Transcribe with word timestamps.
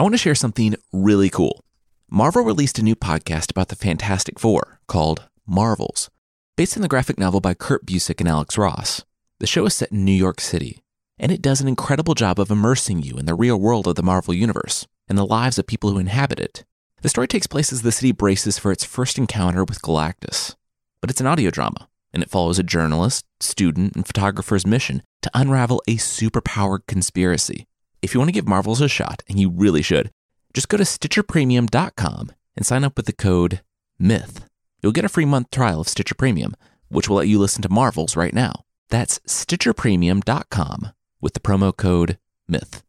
I 0.00 0.02
want 0.02 0.14
to 0.14 0.18
share 0.18 0.34
something 0.34 0.76
really 0.94 1.28
cool. 1.28 1.62
Marvel 2.08 2.42
released 2.42 2.78
a 2.78 2.82
new 2.82 2.96
podcast 2.96 3.50
about 3.50 3.68
the 3.68 3.76
Fantastic 3.76 4.40
Four 4.40 4.80
called 4.86 5.28
Marvels, 5.46 6.08
based 6.56 6.74
on 6.74 6.80
the 6.80 6.88
graphic 6.88 7.18
novel 7.18 7.42
by 7.42 7.52
Kurt 7.52 7.84
Busiek 7.84 8.18
and 8.18 8.26
Alex 8.26 8.56
Ross. 8.56 9.04
The 9.40 9.46
show 9.46 9.66
is 9.66 9.74
set 9.74 9.92
in 9.92 10.06
New 10.06 10.14
York 10.14 10.40
City, 10.40 10.80
and 11.18 11.30
it 11.30 11.42
does 11.42 11.60
an 11.60 11.68
incredible 11.68 12.14
job 12.14 12.40
of 12.40 12.50
immersing 12.50 13.02
you 13.02 13.18
in 13.18 13.26
the 13.26 13.34
real 13.34 13.60
world 13.60 13.86
of 13.86 13.96
the 13.96 14.02
Marvel 14.02 14.32
Universe 14.32 14.86
and 15.06 15.18
the 15.18 15.26
lives 15.26 15.58
of 15.58 15.66
people 15.66 15.90
who 15.90 15.98
inhabit 15.98 16.40
it. 16.40 16.64
The 17.02 17.10
story 17.10 17.28
takes 17.28 17.46
place 17.46 17.70
as 17.70 17.82
the 17.82 17.92
city 17.92 18.12
braces 18.12 18.58
for 18.58 18.72
its 18.72 18.84
first 18.84 19.18
encounter 19.18 19.64
with 19.64 19.82
Galactus, 19.82 20.56
but 21.02 21.10
it's 21.10 21.20
an 21.20 21.26
audio 21.26 21.50
drama, 21.50 21.90
and 22.14 22.22
it 22.22 22.30
follows 22.30 22.58
a 22.58 22.62
journalist, 22.62 23.26
student, 23.38 23.96
and 23.96 24.06
photographer's 24.06 24.66
mission 24.66 25.02
to 25.20 25.30
unravel 25.34 25.82
a 25.86 25.96
superpowered 25.96 26.86
conspiracy. 26.86 27.66
If 28.02 28.14
you 28.14 28.20
want 28.20 28.28
to 28.28 28.32
give 28.32 28.48
Marvels 28.48 28.80
a 28.80 28.88
shot, 28.88 29.22
and 29.28 29.38
you 29.38 29.50
really 29.50 29.82
should, 29.82 30.10
just 30.54 30.68
go 30.68 30.78
to 30.78 30.84
StitcherPremium.com 30.84 32.32
and 32.56 32.66
sign 32.66 32.82
up 32.82 32.96
with 32.96 33.06
the 33.06 33.12
code 33.12 33.60
MYTH. 34.00 34.46
You'll 34.82 34.92
get 34.92 35.04
a 35.04 35.10
free 35.10 35.26
month 35.26 35.50
trial 35.50 35.82
of 35.82 35.88
Stitcher 35.88 36.14
Premium, 36.14 36.56
which 36.88 37.08
will 37.08 37.18
let 37.18 37.28
you 37.28 37.38
listen 37.38 37.60
to 37.62 37.68
Marvels 37.68 38.16
right 38.16 38.32
now. 38.32 38.64
That's 38.88 39.18
StitcherPremium.com 39.20 40.92
with 41.20 41.34
the 41.34 41.40
promo 41.40 41.76
code 41.76 42.18
MYTH. 42.50 42.82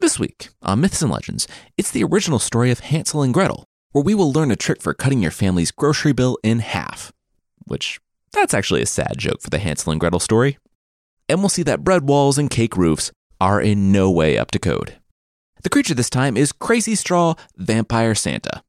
This 0.00 0.18
week 0.18 0.48
on 0.62 0.80
Myths 0.80 1.02
and 1.02 1.12
Legends, 1.12 1.46
it's 1.76 1.92
the 1.92 2.02
original 2.02 2.40
story 2.40 2.72
of 2.72 2.80
Hansel 2.80 3.22
and 3.22 3.32
Gretel, 3.32 3.64
where 3.92 4.02
we 4.02 4.14
will 4.14 4.32
learn 4.32 4.50
a 4.50 4.56
trick 4.56 4.82
for 4.82 4.94
cutting 4.94 5.22
your 5.22 5.30
family's 5.30 5.70
grocery 5.70 6.12
bill 6.12 6.38
in 6.42 6.58
half. 6.58 7.12
Which, 7.66 8.00
that's 8.32 8.54
actually 8.54 8.82
a 8.82 8.86
sad 8.86 9.14
joke 9.16 9.42
for 9.42 9.50
the 9.50 9.58
Hansel 9.58 9.92
and 9.92 10.00
Gretel 10.00 10.18
story. 10.18 10.58
And 11.28 11.38
we'll 11.38 11.48
see 11.50 11.62
that 11.62 11.84
bread 11.84 12.08
walls 12.08 12.36
and 12.36 12.50
cake 12.50 12.76
roofs 12.76 13.12
are 13.40 13.60
in 13.60 13.90
no 13.90 14.10
way 14.10 14.36
up 14.36 14.50
to 14.50 14.58
code. 14.58 14.94
The 15.62 15.70
creature 15.70 15.94
this 15.94 16.10
time 16.10 16.36
is 16.36 16.52
Crazy 16.52 16.94
Straw 16.94 17.34
Vampire 17.56 18.14
Santa. 18.14 18.62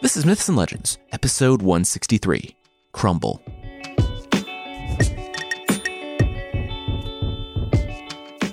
This 0.00 0.16
is 0.16 0.26
Myths 0.26 0.48
and 0.48 0.56
Legends, 0.56 0.98
episode 1.12 1.62
163 1.62 2.54
Crumble. 2.92 3.40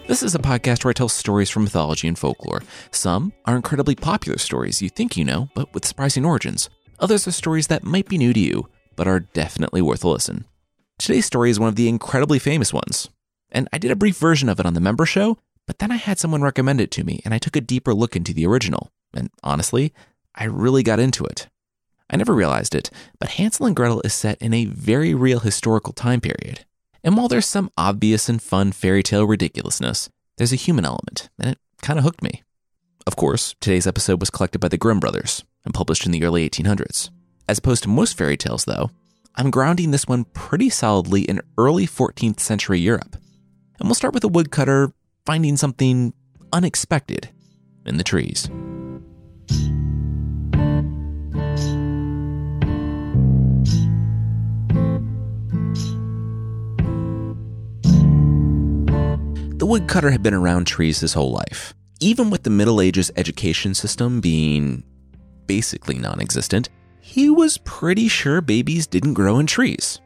This 0.07 0.23
is 0.23 0.35
a 0.35 0.39
podcast 0.39 0.83
where 0.83 0.89
I 0.89 0.94
tell 0.94 1.07
stories 1.07 1.50
from 1.50 1.63
mythology 1.63 2.07
and 2.07 2.19
folklore. 2.19 2.63
Some 2.91 3.31
are 3.45 3.55
incredibly 3.55 3.95
popular 3.95 4.38
stories 4.38 4.81
you 4.81 4.89
think 4.89 5.16
you 5.16 5.23
know, 5.23 5.47
but 5.55 5.73
with 5.73 5.85
surprising 5.85 6.25
origins. 6.25 6.69
Others 7.00 7.28
are 7.28 7.31
stories 7.31 7.67
that 7.67 7.83
might 7.83 8.09
be 8.09 8.17
new 8.17 8.33
to 8.33 8.39
you, 8.39 8.67
but 9.02 9.07
are 9.07 9.21
definitely 9.21 9.81
worth 9.81 10.03
a 10.03 10.07
listen. 10.07 10.45
Today's 10.99 11.25
story 11.25 11.49
is 11.49 11.59
one 11.59 11.69
of 11.69 11.75
the 11.75 11.89
incredibly 11.89 12.38
famous 12.38 12.71
ones. 12.71 13.09
And 13.52 13.67
I 13.73 13.80
did 13.80 13.89
a 13.89 13.95
brief 13.95 14.16
version 14.16 14.47
of 14.47 14.59
it 14.59 14.66
on 14.67 14.75
the 14.75 14.80
member 14.80 15.07
show, 15.07 15.39
but 15.66 15.80
then 15.80 15.91
I 15.91 15.95
had 15.95 16.19
someone 16.19 16.44
recommend 16.44 16.80
it 16.80 16.91
to 16.91 17.03
me 17.03 17.19
and 17.25 17.33
I 17.33 17.39
took 17.39 17.55
a 17.55 17.61
deeper 17.61 17.95
look 17.95 18.16
into 18.16 18.31
the 18.31 18.45
original. 18.45 18.91
And 19.16 19.31
honestly, 19.44 19.91
I 20.35 20.44
really 20.44 20.83
got 20.83 20.99
into 20.99 21.25
it. 21.25 21.47
I 22.11 22.17
never 22.17 22.35
realized 22.35 22.75
it, 22.75 22.91
but 23.19 23.29
Hansel 23.29 23.66
and 23.66 23.75
Gretel 23.75 24.02
is 24.02 24.13
set 24.13 24.39
in 24.39 24.53
a 24.53 24.66
very 24.66 25.16
real 25.16 25.39
historical 25.39 25.94
time 25.94 26.22
period. 26.22 26.63
And 27.03 27.17
while 27.17 27.27
there's 27.27 27.47
some 27.47 27.72
obvious 27.79 28.29
and 28.29 28.39
fun 28.39 28.72
fairy 28.72 29.02
tale 29.02 29.25
ridiculousness, 29.25 30.11
there's 30.38 30.53
a 30.53 30.57
human 30.57 30.85
element, 30.85 31.31
and 31.39 31.53
it 31.53 31.57
kind 31.81 31.97
of 31.97 32.05
hooked 32.05 32.22
me. 32.22 32.44
Of 33.07 33.16
course, 33.16 33.55
today's 33.59 33.88
episode 33.88 34.19
was 34.19 34.29
collected 34.29 34.59
by 34.59 34.67
the 34.67 34.77
Grimm 34.77 34.99
brothers 34.99 35.44
and 35.66 35.73
published 35.73 36.05
in 36.05 36.11
the 36.11 36.23
early 36.23 36.47
1800s. 36.47 37.09
As 37.47 37.58
opposed 37.58 37.84
to 37.84 37.89
most 37.89 38.17
fairy 38.17 38.38
tales, 38.38 38.66
though, 38.66 38.89
I'm 39.36 39.52
grounding 39.52 39.92
this 39.92 40.08
one 40.08 40.25
pretty 40.25 40.70
solidly 40.70 41.23
in 41.23 41.42
early 41.58 41.88
14th 41.88 42.39
century 42.39 42.80
Europe. 42.80 43.16
And 43.80 43.88
we'll 43.88 43.95
start 43.95 44.14
with 44.14 44.23
a 44.23 44.28
woodcutter 44.28 44.94
finding 45.25 45.58
something 45.58 46.14
unexpected 46.53 47.30
in 47.86 47.97
the 47.97 48.03
trees. 48.03 48.50
The 59.57 59.66
woodcutter 59.66 60.12
had 60.12 60.24
been 60.24 60.34
around 60.34 60.66
trees 60.66 61.00
his 61.00 61.13
whole 61.13 61.31
life. 61.31 61.74
Even 62.00 62.30
with 62.31 62.44
the 62.44 62.50
Middle 62.50 62.81
Ages 62.81 63.12
education 63.16 63.75
system 63.75 64.19
being 64.19 64.84
basically 65.46 66.00
non 66.00 66.19
existent, 66.19 66.69
he 67.01 67.29
was 67.29 67.57
pretty 67.57 68.07
sure 68.07 68.39
babies 68.41 68.88
didn't 68.88 69.16
grow 69.16 69.39
in 69.39 69.47
trees. 69.47 70.00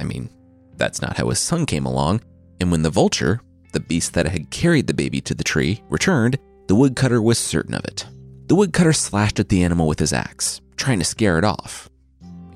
I 0.00 0.04
mean, 0.04 0.28
that's 0.76 1.00
not 1.00 1.16
how 1.16 1.28
his 1.30 1.38
son 1.38 1.64
came 1.64 1.86
along, 1.86 2.20
and 2.60 2.70
when 2.70 2.82
the 2.82 2.90
vulture, 2.90 3.40
the 3.72 3.80
beast 3.80 4.12
that 4.14 4.26
had 4.26 4.50
carried 4.50 4.86
the 4.86 4.94
baby 4.94 5.20
to 5.22 5.34
the 5.34 5.44
tree, 5.44 5.82
returned, 5.88 6.38
the 6.66 6.74
woodcutter 6.74 7.22
was 7.22 7.38
certain 7.38 7.74
of 7.74 7.84
it. 7.84 8.06
The 8.48 8.54
woodcutter 8.54 8.92
slashed 8.92 9.38
at 9.40 9.48
the 9.48 9.62
animal 9.62 9.86
with 9.86 9.98
his 9.98 10.12
axe, 10.12 10.60
trying 10.76 10.98
to 10.98 11.04
scare 11.04 11.38
it 11.38 11.44
off. 11.44 11.88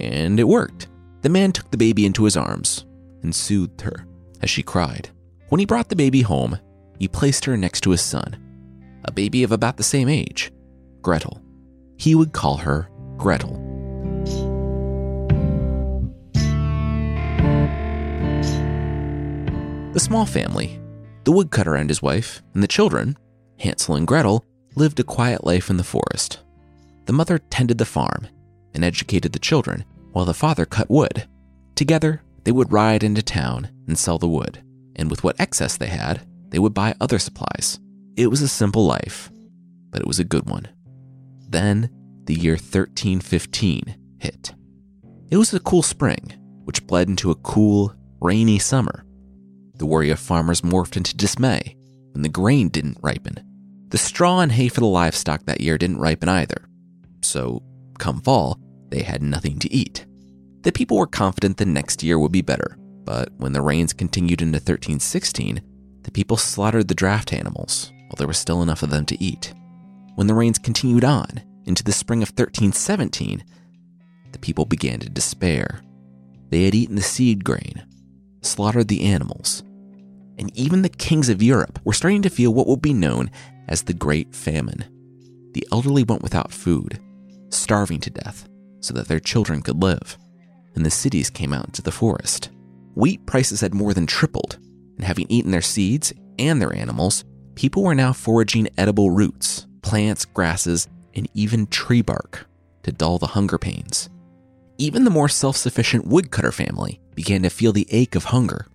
And 0.01 0.39
it 0.39 0.49
worked. 0.49 0.89
The 1.23 1.29
man 1.29 1.53
took 1.53 1.71
the 1.71 1.77
baby 1.77 2.05
into 2.05 2.25
his 2.25 2.37
arms 2.37 2.85
and 3.23 3.35
soothed 3.35 3.81
her 3.83 4.07
as 4.43 4.51
she 4.51 4.63
cried. 4.63 5.11
When 5.49 5.59
he 5.59 5.67
brought 5.67 5.89
the 5.89 5.97
baby 5.97 6.23
home, 6.23 6.59
he 6.99 7.09
placed 7.09 7.45
her 7.45 7.57
next 7.57 7.83
to 7.83 7.91
his 7.91 8.03
son, 8.03 8.37
a 9.05 9.13
baby 9.13 9.43
of 9.43 9.53
about 9.53 9.77
the 9.77 9.83
same 9.83 10.09
age, 10.09 10.53
Gretel. 11.01 11.43
He 11.97 12.15
would 12.15 12.33
call 12.33 12.59
her 12.59 12.89
Gretel. 13.17 13.68
The 19.99 20.05
small 20.05 20.27
family, 20.27 20.79
the 21.25 21.33
woodcutter 21.33 21.75
and 21.75 21.91
his 21.91 22.01
wife, 22.01 22.41
and 22.55 22.63
the 22.63 22.69
children, 22.69 23.19
Hansel 23.59 23.97
and 23.97 24.07
Gretel, 24.07 24.45
lived 24.77 25.01
a 25.01 25.03
quiet 25.03 25.43
life 25.43 25.71
in 25.71 25.77
the 25.77 25.83
forest. 25.83 26.39
The 27.07 27.13
mother 27.13 27.39
tended 27.39 27.79
the 27.79 27.85
farm 27.85 28.29
and 28.75 28.85
educated 28.85 29.33
the 29.33 29.41
children, 29.41 29.85
while 30.13 30.25
the 30.25 30.33
father 30.33 30.67
cut 30.67 30.89
wood. 30.89 31.27
Together, 31.75 32.23
they 32.45 32.53
would 32.53 32.71
ride 32.71 33.03
into 33.03 33.23
town 33.23 33.71
and 33.89 33.99
sell 33.99 34.19
the 34.19 34.29
wood 34.29 34.63
and 34.95 35.11
with 35.11 35.25
what 35.25 35.41
excess 35.41 35.77
they 35.77 35.89
had, 35.89 36.25
they 36.51 36.61
would 36.61 36.75
buy 36.75 36.95
other 37.01 37.19
supplies. 37.19 37.81
It 38.17 38.29
was 38.29 38.41
a 38.41 38.47
simple 38.47 38.87
life, 38.87 39.33
but 39.91 40.01
it 40.01 40.07
was 40.07 40.21
a 40.21 40.25
good 40.25 40.49
one. 40.49 40.69
Then 41.49 41.91
the 42.23 42.35
year 42.35 42.53
1315 42.53 43.97
hit. 44.21 44.55
It 45.29 45.39
was 45.39 45.53
a 45.53 45.59
cool 45.59 45.83
spring, 45.83 46.35
which 46.67 46.87
bled 46.87 47.09
into 47.09 47.33
a 47.33 47.37
cool, 47.37 47.95
rainy 48.21 48.61
summer. 48.61 49.05
The 49.79 49.87
worry 49.87 50.11
of 50.11 50.19
farmers 50.19 50.61
morphed 50.61 50.97
into 50.97 51.17
dismay 51.17 51.77
when 52.13 52.23
the 52.23 52.29
grain 52.29 52.69
didn't 52.69 52.99
ripen. 53.01 53.37
The 53.91 53.99
straw 53.99 54.41
and 54.41 54.53
hay 54.53 54.69
for 54.69 54.81
the 54.81 54.87
livestock 54.87 55.45
that 55.47 55.61
year 55.61 55.79
didn't 55.79 55.99
ripen 55.99 56.29
either. 56.29 56.69
So, 57.23 57.63
come 57.99 58.21
fall, 58.21 58.61
they 58.91 59.03
had 59.03 59.23
nothing 59.23 59.59
to 59.61 59.73
eat. 59.73 60.07
The 60.63 60.73
people 60.73 60.97
were 60.97 61.07
confident 61.07 61.57
the 61.57 61.67
next 61.67 62.03
year 62.03 62.19
would 62.19 62.33
be 62.33 62.43
better, 62.43 62.77
but 63.05 63.31
when 63.37 63.53
the 63.53 63.63
rains 63.63 63.93
continued 63.93 64.43
into 64.43 64.57
1316, 64.57 65.61
the 66.03 66.11
people 66.11 66.37
slaughtered 66.37 66.89
the 66.89 66.95
draft 66.95 67.33
animals 67.33 67.93
while 68.09 68.17
there 68.17 68.27
was 68.27 68.39
still 68.39 68.63
enough 68.63 68.83
of 68.83 68.91
them 68.91 69.07
to 69.07 69.23
eat. 69.23 69.55
When 70.17 70.27
the 70.27 70.35
rains 70.35 70.59
continued 70.59 71.05
on 71.05 71.43
into 71.65 71.85
the 71.85 71.93
spring 71.93 72.23
of 72.23 72.31
1317, 72.31 73.45
the 74.33 74.39
people 74.39 74.65
began 74.65 74.99
to 75.01 75.09
despair. 75.09 75.83
They 76.51 76.65
had 76.65 76.75
eaten 76.75 76.97
the 76.97 77.03
seed 77.03 77.45
grain, 77.45 77.87
slaughtered 78.43 78.89
the 78.89 79.05
animals, 79.05 79.63
and 80.39 80.57
even 80.57 80.83
the 80.83 80.89
kings 80.89 81.29
of 81.29 81.43
Europe 81.43 81.79
were 81.85 81.93
starting 81.93 82.23
to 82.23 82.31
feel 82.31 82.55
what 82.55 82.67
would 82.67 82.83
be 82.83 82.95
known 82.95 83.31
as 83.69 83.83
the 83.83 83.95
Great 83.95 84.35
Famine. 84.35 84.85
The 85.53 85.67
elderly 85.73 86.05
went 86.05 86.23
without 86.23 86.53
food, 86.53 87.01
starving 87.51 88.01
to 88.01 88.11
death 88.11 88.49
so 88.81 88.95
that 88.95 89.09
their 89.09 89.21
children 89.21 89.63
could 89.63 89.83
live, 89.83 90.17
and 90.75 90.87
the 90.87 90.91
cities 90.91 91.31
came 91.31 91.53
out 91.53 91.67
into 91.67 91.83
the 91.83 91.91
forest 91.91 92.51
wheat 92.99 93.25
prices 93.27 93.61
had 93.61 93.73
more 93.73 93.95
than 93.95 94.07
tripled, 94.07 94.59
and 94.97 95.05
having 95.05 95.27
eaten 95.29 95.53
their 95.53 95.63
seeds 95.63 96.13
and 96.37 96.61
their 96.61 96.75
animals, 96.75 97.25
people 97.55 97.85
were 97.85 97.95
now 97.95 98.13
foraging 98.13 98.69
edible 98.77 99.11
roots, 99.13 99.69
plants, 99.83 100.25
grasses, 100.25 100.89
and 101.15 101.29
even 101.33 101.69
tree 101.69 102.03
bark 102.03 102.47
to 102.83 102.91
dull 102.91 103.19
the 103.19 103.29
hunger 103.29 103.57
pains. 103.57 104.11
Even 104.79 105.05
the 105.05 105.11
more 105.11 105.29
self 105.29 105.57
sufficient 105.57 106.07
woodcutter 106.07 106.51
family 106.51 107.01
began 107.15 107.43
to 107.43 107.51
feel 107.51 107.73
the 107.73 107.87
ache 107.91 108.17
of 108.17 108.25
hunger. 108.25 108.67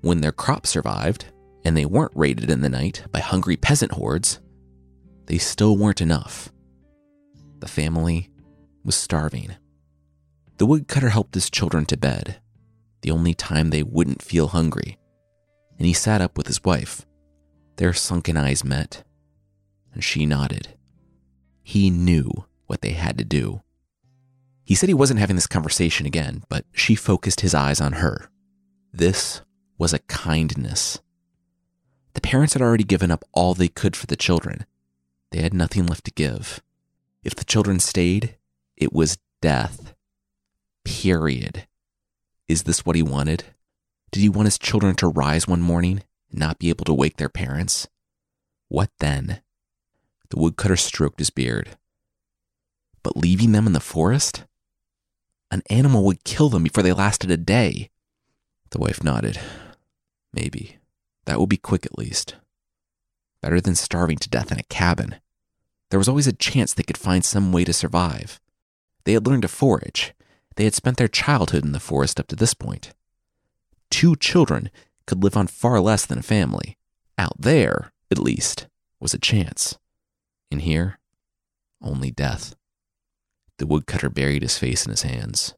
When 0.00 0.20
their 0.20 0.32
crops 0.32 0.70
survived, 0.70 1.26
and 1.64 1.76
they 1.76 1.84
weren't 1.84 2.12
raided 2.14 2.50
in 2.50 2.62
the 2.62 2.68
night 2.68 3.04
by 3.12 3.20
hungry 3.20 3.56
peasant 3.56 3.92
hordes, 3.92 4.40
they 5.26 5.38
still 5.38 5.76
weren't 5.76 6.00
enough. 6.00 6.50
The 7.58 7.68
family 7.68 8.30
was 8.84 8.94
starving. 8.94 9.56
The 10.56 10.66
woodcutter 10.66 11.10
helped 11.10 11.34
his 11.34 11.50
children 11.50 11.84
to 11.86 11.96
bed 11.96 12.40
the 13.02 13.10
only 13.10 13.34
time 13.34 13.70
they 13.70 13.82
wouldn't 13.82 14.22
feel 14.22 14.48
hungry, 14.48 14.98
and 15.78 15.86
he 15.86 15.92
sat 15.92 16.20
up 16.20 16.36
with 16.36 16.46
his 16.46 16.62
wife. 16.64 17.06
Their 17.76 17.92
sunken 17.92 18.36
eyes 18.36 18.64
met, 18.64 19.04
and 19.92 20.04
she 20.04 20.26
nodded. 20.26 20.76
He 21.62 21.90
knew 21.90 22.44
what 22.66 22.82
they 22.82 22.92
had 22.92 23.16
to 23.18 23.24
do. 23.24 23.62
He 24.64 24.74
said 24.74 24.88
he 24.88 24.94
wasn't 24.94 25.20
having 25.20 25.36
this 25.36 25.46
conversation 25.46 26.06
again, 26.06 26.44
but 26.48 26.64
she 26.72 26.94
focused 26.94 27.40
his 27.40 27.54
eyes 27.54 27.80
on 27.80 27.94
her. 27.94 28.30
This 28.92 29.40
was 29.80 29.94
a 29.94 29.98
kindness. 30.00 31.00
The 32.12 32.20
parents 32.20 32.52
had 32.52 32.60
already 32.60 32.84
given 32.84 33.10
up 33.10 33.24
all 33.32 33.54
they 33.54 33.68
could 33.68 33.96
for 33.96 34.06
the 34.06 34.14
children. 34.14 34.66
They 35.30 35.40
had 35.40 35.54
nothing 35.54 35.86
left 35.86 36.04
to 36.04 36.10
give. 36.10 36.62
If 37.24 37.34
the 37.34 37.46
children 37.46 37.80
stayed, 37.80 38.36
it 38.76 38.92
was 38.92 39.16
death. 39.40 39.94
Period. 40.84 41.66
Is 42.46 42.64
this 42.64 42.84
what 42.84 42.94
he 42.94 43.02
wanted? 43.02 43.44
Did 44.10 44.20
he 44.20 44.28
want 44.28 44.48
his 44.48 44.58
children 44.58 44.96
to 44.96 45.08
rise 45.08 45.48
one 45.48 45.62
morning 45.62 46.02
and 46.30 46.38
not 46.38 46.58
be 46.58 46.68
able 46.68 46.84
to 46.84 46.92
wake 46.92 47.16
their 47.16 47.30
parents? 47.30 47.88
What 48.68 48.90
then? 48.98 49.40
The 50.28 50.38
woodcutter 50.38 50.76
stroked 50.76 51.20
his 51.20 51.30
beard. 51.30 51.70
But 53.02 53.16
leaving 53.16 53.52
them 53.52 53.66
in 53.66 53.72
the 53.72 53.80
forest? 53.80 54.44
An 55.50 55.62
animal 55.70 56.04
would 56.04 56.24
kill 56.24 56.50
them 56.50 56.64
before 56.64 56.82
they 56.82 56.92
lasted 56.92 57.30
a 57.30 57.38
day. 57.38 57.88
The 58.72 58.78
wife 58.78 59.02
nodded. 59.02 59.40
Maybe. 60.32 60.78
That 61.24 61.38
will 61.38 61.46
be 61.46 61.56
quick 61.56 61.86
at 61.86 61.98
least. 61.98 62.36
Better 63.42 63.60
than 63.60 63.74
starving 63.74 64.18
to 64.18 64.28
death 64.28 64.52
in 64.52 64.58
a 64.58 64.64
cabin. 64.64 65.16
There 65.90 65.98
was 65.98 66.08
always 66.08 66.26
a 66.26 66.32
chance 66.32 66.72
they 66.72 66.82
could 66.82 66.98
find 66.98 67.24
some 67.24 67.52
way 67.52 67.64
to 67.64 67.72
survive. 67.72 68.40
They 69.04 69.12
had 69.14 69.26
learned 69.26 69.42
to 69.42 69.48
forage. 69.48 70.14
They 70.56 70.64
had 70.64 70.74
spent 70.74 70.98
their 70.98 71.08
childhood 71.08 71.64
in 71.64 71.72
the 71.72 71.80
forest 71.80 72.20
up 72.20 72.28
to 72.28 72.36
this 72.36 72.54
point. 72.54 72.92
Two 73.90 74.14
children 74.16 74.70
could 75.06 75.22
live 75.22 75.36
on 75.36 75.46
far 75.46 75.80
less 75.80 76.06
than 76.06 76.18
a 76.18 76.22
family. 76.22 76.76
Out 77.18 77.36
there, 77.38 77.92
at 78.10 78.18
least, 78.18 78.68
was 79.00 79.14
a 79.14 79.18
chance. 79.18 79.78
In 80.50 80.60
here, 80.60 80.98
only 81.82 82.10
death. 82.10 82.54
The 83.58 83.66
woodcutter 83.66 84.10
buried 84.10 84.42
his 84.42 84.58
face 84.58 84.84
in 84.84 84.90
his 84.90 85.02
hands. 85.02 85.54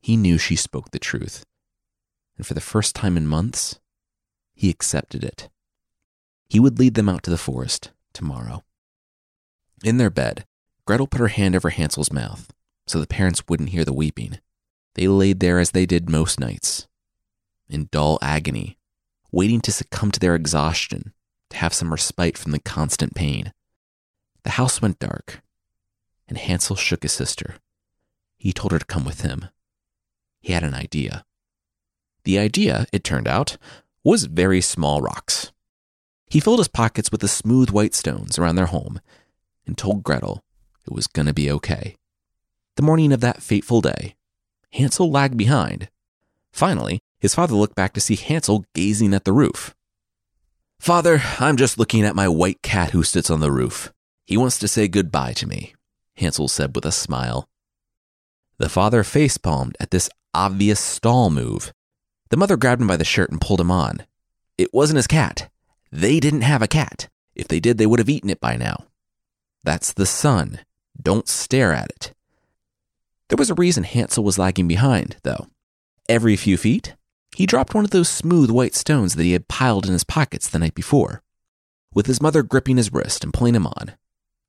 He 0.00 0.16
knew 0.16 0.38
she 0.38 0.56
spoke 0.56 0.90
the 0.90 0.98
truth, 0.98 1.44
and 2.36 2.46
for 2.46 2.54
the 2.54 2.60
first 2.60 2.94
time 2.94 3.16
in 3.16 3.26
months, 3.26 3.78
he 4.54 4.70
accepted 4.70 5.24
it. 5.24 5.48
He 6.48 6.60
would 6.60 6.78
lead 6.78 6.94
them 6.94 7.08
out 7.08 7.22
to 7.24 7.30
the 7.30 7.38
forest 7.38 7.90
tomorrow. 8.12 8.62
In 9.84 9.96
their 9.96 10.10
bed, 10.10 10.44
Gretel 10.86 11.06
put 11.06 11.20
her 11.20 11.28
hand 11.28 11.56
over 11.56 11.70
Hansel's 11.70 12.12
mouth 12.12 12.52
so 12.86 13.00
the 13.00 13.06
parents 13.06 13.44
wouldn't 13.48 13.70
hear 13.70 13.84
the 13.84 13.92
weeping. 13.92 14.38
They 14.94 15.08
laid 15.08 15.40
there 15.40 15.58
as 15.58 15.70
they 15.70 15.86
did 15.86 16.10
most 16.10 16.38
nights, 16.38 16.86
in 17.68 17.88
dull 17.90 18.18
agony, 18.20 18.76
waiting 19.30 19.60
to 19.62 19.72
succumb 19.72 20.10
to 20.10 20.20
their 20.20 20.34
exhaustion, 20.34 21.12
to 21.50 21.56
have 21.56 21.72
some 21.72 21.90
respite 21.90 22.36
from 22.36 22.52
the 22.52 22.58
constant 22.58 23.14
pain. 23.14 23.52
The 24.42 24.50
house 24.50 24.82
went 24.82 24.98
dark, 24.98 25.42
and 26.28 26.36
Hansel 26.36 26.76
shook 26.76 27.02
his 27.02 27.12
sister. 27.12 27.56
He 28.36 28.52
told 28.52 28.72
her 28.72 28.78
to 28.78 28.84
come 28.84 29.04
with 29.04 29.22
him. 29.22 29.46
He 30.40 30.52
had 30.52 30.64
an 30.64 30.74
idea. 30.74 31.24
The 32.24 32.38
idea, 32.38 32.86
it 32.92 33.04
turned 33.04 33.28
out, 33.28 33.56
was 34.04 34.24
very 34.24 34.60
small 34.60 35.00
rocks. 35.00 35.52
He 36.28 36.40
filled 36.40 36.60
his 36.60 36.68
pockets 36.68 37.10
with 37.10 37.20
the 37.20 37.28
smooth 37.28 37.70
white 37.70 37.94
stones 37.94 38.38
around 38.38 38.56
their 38.56 38.66
home 38.66 39.00
and 39.66 39.76
told 39.76 40.02
Gretel 40.02 40.42
it 40.86 40.92
was 40.92 41.06
going 41.06 41.26
to 41.26 41.34
be 41.34 41.50
okay. 41.50 41.96
The 42.76 42.82
morning 42.82 43.12
of 43.12 43.20
that 43.20 43.42
fateful 43.42 43.80
day, 43.80 44.16
Hansel 44.72 45.10
lagged 45.10 45.36
behind. 45.36 45.88
Finally, 46.52 47.00
his 47.20 47.34
father 47.34 47.54
looked 47.54 47.74
back 47.74 47.92
to 47.94 48.00
see 48.00 48.16
Hansel 48.16 48.64
gazing 48.74 49.14
at 49.14 49.24
the 49.24 49.32
roof. 49.32 49.74
Father, 50.80 51.22
I'm 51.38 51.56
just 51.56 51.78
looking 51.78 52.04
at 52.04 52.16
my 52.16 52.26
white 52.26 52.62
cat 52.62 52.90
who 52.90 53.04
sits 53.04 53.30
on 53.30 53.40
the 53.40 53.52
roof. 53.52 53.92
He 54.24 54.36
wants 54.36 54.58
to 54.58 54.68
say 54.68 54.88
goodbye 54.88 55.32
to 55.34 55.46
me, 55.46 55.74
Hansel 56.16 56.48
said 56.48 56.74
with 56.74 56.84
a 56.84 56.92
smile. 56.92 57.48
The 58.58 58.68
father 58.68 59.02
facepalmed 59.02 59.74
at 59.78 59.90
this 59.90 60.10
obvious 60.34 60.80
stall 60.80 61.30
move. 61.30 61.72
The 62.32 62.38
mother 62.38 62.56
grabbed 62.56 62.80
him 62.80 62.88
by 62.88 62.96
the 62.96 63.04
shirt 63.04 63.30
and 63.30 63.38
pulled 63.38 63.60
him 63.60 63.70
on. 63.70 64.06
It 64.56 64.72
wasn't 64.72 64.96
his 64.96 65.06
cat. 65.06 65.50
They 65.90 66.18
didn't 66.18 66.40
have 66.40 66.62
a 66.62 66.66
cat. 66.66 67.10
If 67.34 67.46
they 67.46 67.60
did, 67.60 67.76
they 67.76 67.84
would 67.84 67.98
have 67.98 68.08
eaten 68.08 68.30
it 68.30 68.40
by 68.40 68.56
now. 68.56 68.86
That's 69.62 69.92
the 69.92 70.06
sun. 70.06 70.60
Don't 70.98 71.28
stare 71.28 71.74
at 71.74 71.90
it. 71.90 72.14
There 73.28 73.36
was 73.36 73.50
a 73.50 73.54
reason 73.54 73.84
Hansel 73.84 74.24
was 74.24 74.38
lagging 74.38 74.66
behind, 74.66 75.16
though. 75.24 75.48
Every 76.08 76.34
few 76.36 76.56
feet, 76.56 76.94
he 77.36 77.44
dropped 77.44 77.74
one 77.74 77.84
of 77.84 77.90
those 77.90 78.08
smooth 78.08 78.50
white 78.50 78.74
stones 78.74 79.14
that 79.16 79.24
he 79.24 79.32
had 79.32 79.46
piled 79.46 79.84
in 79.84 79.92
his 79.92 80.02
pockets 80.02 80.48
the 80.48 80.58
night 80.58 80.74
before. 80.74 81.22
With 81.92 82.06
his 82.06 82.22
mother 82.22 82.42
gripping 82.42 82.78
his 82.78 82.94
wrist 82.94 83.24
and 83.24 83.34
pulling 83.34 83.54
him 83.54 83.66
on, 83.66 83.92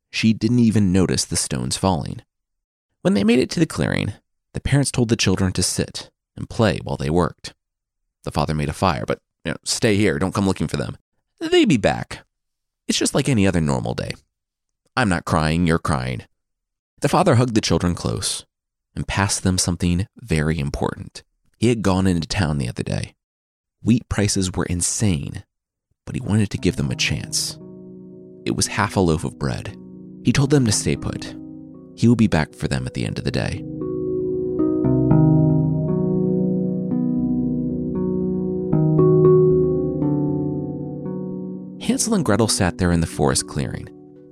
she 0.09 0.31
didn't 0.31 0.59
even 0.59 0.93
notice 0.93 1.25
the 1.25 1.35
stones 1.35 1.75
falling. 1.75 2.21
When 3.01 3.13
they 3.13 3.25
made 3.25 3.39
it 3.39 3.49
to 3.49 3.59
the 3.59 3.65
clearing, 3.65 4.13
the 4.53 4.61
parents 4.61 4.89
told 4.89 5.09
the 5.09 5.17
children 5.17 5.51
to 5.51 5.61
sit 5.61 6.11
and 6.37 6.49
play 6.49 6.79
while 6.81 6.95
they 6.95 7.09
worked. 7.09 7.53
The 8.23 8.31
father 8.31 8.53
made 8.53 8.69
a 8.69 8.73
fire, 8.73 9.03
but 9.05 9.19
you 9.45 9.51
know, 9.51 9.57
stay 9.63 9.95
here, 9.95 10.19
don't 10.19 10.33
come 10.33 10.47
looking 10.47 10.67
for 10.67 10.77
them. 10.77 10.97
They'd 11.39 11.67
be 11.67 11.77
back. 11.77 12.25
It's 12.87 12.97
just 12.97 13.13
like 13.15 13.27
any 13.27 13.45
other 13.47 13.61
normal 13.61 13.93
day. 13.93 14.13
I'm 14.95 15.09
not 15.09 15.25
crying, 15.25 15.67
you're 15.67 15.79
crying. 15.79 16.23
The 17.01 17.09
father 17.09 17.35
hugged 17.35 17.55
the 17.55 17.61
children 17.61 17.95
close 17.95 18.45
and 18.95 19.07
passed 19.07 19.43
them 19.43 19.57
something 19.57 20.07
very 20.17 20.59
important. 20.59 21.23
He 21.57 21.69
had 21.69 21.81
gone 21.81 22.07
into 22.07 22.27
town 22.27 22.57
the 22.57 22.69
other 22.69 22.83
day. 22.83 23.15
Wheat 23.81 24.07
prices 24.07 24.51
were 24.53 24.65
insane, 24.65 25.43
but 26.05 26.15
he 26.15 26.21
wanted 26.21 26.49
to 26.51 26.57
give 26.57 26.75
them 26.77 26.91
a 26.91 26.95
chance. 26.95 27.57
It 28.45 28.55
was 28.55 28.67
half 28.67 28.95
a 28.95 28.99
loaf 28.99 29.23
of 29.23 29.39
bread. 29.39 29.75
He 30.23 30.31
told 30.31 30.51
them 30.51 30.65
to 30.65 30.71
stay 30.71 30.95
put. 30.95 31.35
He 31.95 32.07
would 32.07 32.17
be 32.17 32.27
back 32.27 32.53
for 32.53 32.67
them 32.67 32.85
at 32.85 32.93
the 32.93 33.05
end 33.05 33.17
of 33.17 33.25
the 33.25 33.31
day. 33.31 33.63
Hansel 41.79 42.15
and 42.15 42.23
Gretel 42.23 42.47
sat 42.47 42.77
there 42.77 42.91
in 42.91 43.01
the 43.01 43.07
forest 43.07 43.47
clearing, 43.47 43.89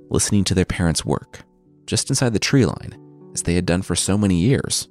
listening 0.08 0.42
to 0.44 0.54
their 0.54 0.64
parents 0.64 1.04
work, 1.04 1.44
just 1.86 2.08
inside 2.08 2.32
the 2.32 2.38
tree 2.38 2.64
line, 2.64 2.98
as 3.34 3.42
they 3.42 3.54
had 3.54 3.66
done 3.66 3.82
for 3.82 3.94
so 3.94 4.16
many 4.16 4.36
years. 4.36 4.88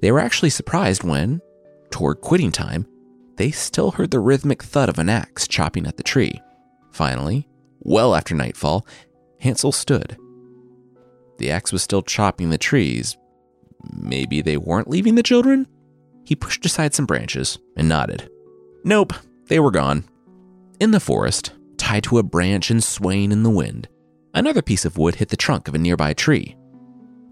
They 0.00 0.10
were 0.10 0.20
actually 0.20 0.50
surprised 0.50 1.04
when, 1.04 1.40
toward 1.90 2.20
quitting 2.22 2.50
time, 2.50 2.86
they 3.36 3.50
still 3.50 3.92
heard 3.92 4.10
the 4.10 4.20
rhythmic 4.20 4.62
thud 4.62 4.88
of 4.88 4.98
an 4.98 5.08
axe 5.08 5.46
chopping 5.46 5.86
at 5.86 5.96
the 5.96 6.02
tree. 6.02 6.40
Finally, 6.92 7.46
well 7.80 8.14
after 8.14 8.34
nightfall, 8.34 8.86
Hansel 9.40 9.72
stood. 9.72 10.16
The 11.38 11.50
axe 11.50 11.72
was 11.72 11.82
still 11.82 12.02
chopping 12.02 12.50
the 12.50 12.58
trees. 12.58 13.16
Maybe 13.92 14.40
they 14.40 14.56
weren't 14.56 14.90
leaving 14.90 15.14
the 15.14 15.22
children? 15.22 15.68
He 16.24 16.34
pushed 16.34 16.66
aside 16.66 16.94
some 16.94 17.06
branches 17.06 17.58
and 17.76 17.88
nodded. 17.88 18.28
Nope, 18.84 19.12
they 19.46 19.60
were 19.60 19.70
gone. 19.70 20.04
In 20.80 20.90
the 20.92 21.00
forest, 21.00 21.52
tied 21.76 22.04
to 22.04 22.18
a 22.18 22.22
branch 22.22 22.70
and 22.70 22.82
swaying 22.82 23.32
in 23.32 23.42
the 23.42 23.50
wind. 23.50 23.88
Another 24.34 24.62
piece 24.62 24.84
of 24.84 24.98
wood 24.98 25.16
hit 25.16 25.28
the 25.30 25.36
trunk 25.36 25.68
of 25.68 25.74
a 25.74 25.78
nearby 25.78 26.14
tree, 26.14 26.56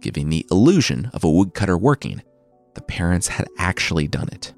giving 0.01 0.29
the 0.29 0.47
illusion 0.51 1.11
of 1.13 1.25
a 1.25 1.31
woodcutter 1.31 1.77
working. 1.77 2.23
The 2.75 2.83
parents 2.83 3.29
had 3.29 3.49
actually 3.59 4.09
done 4.09 4.29
it. 4.33 4.53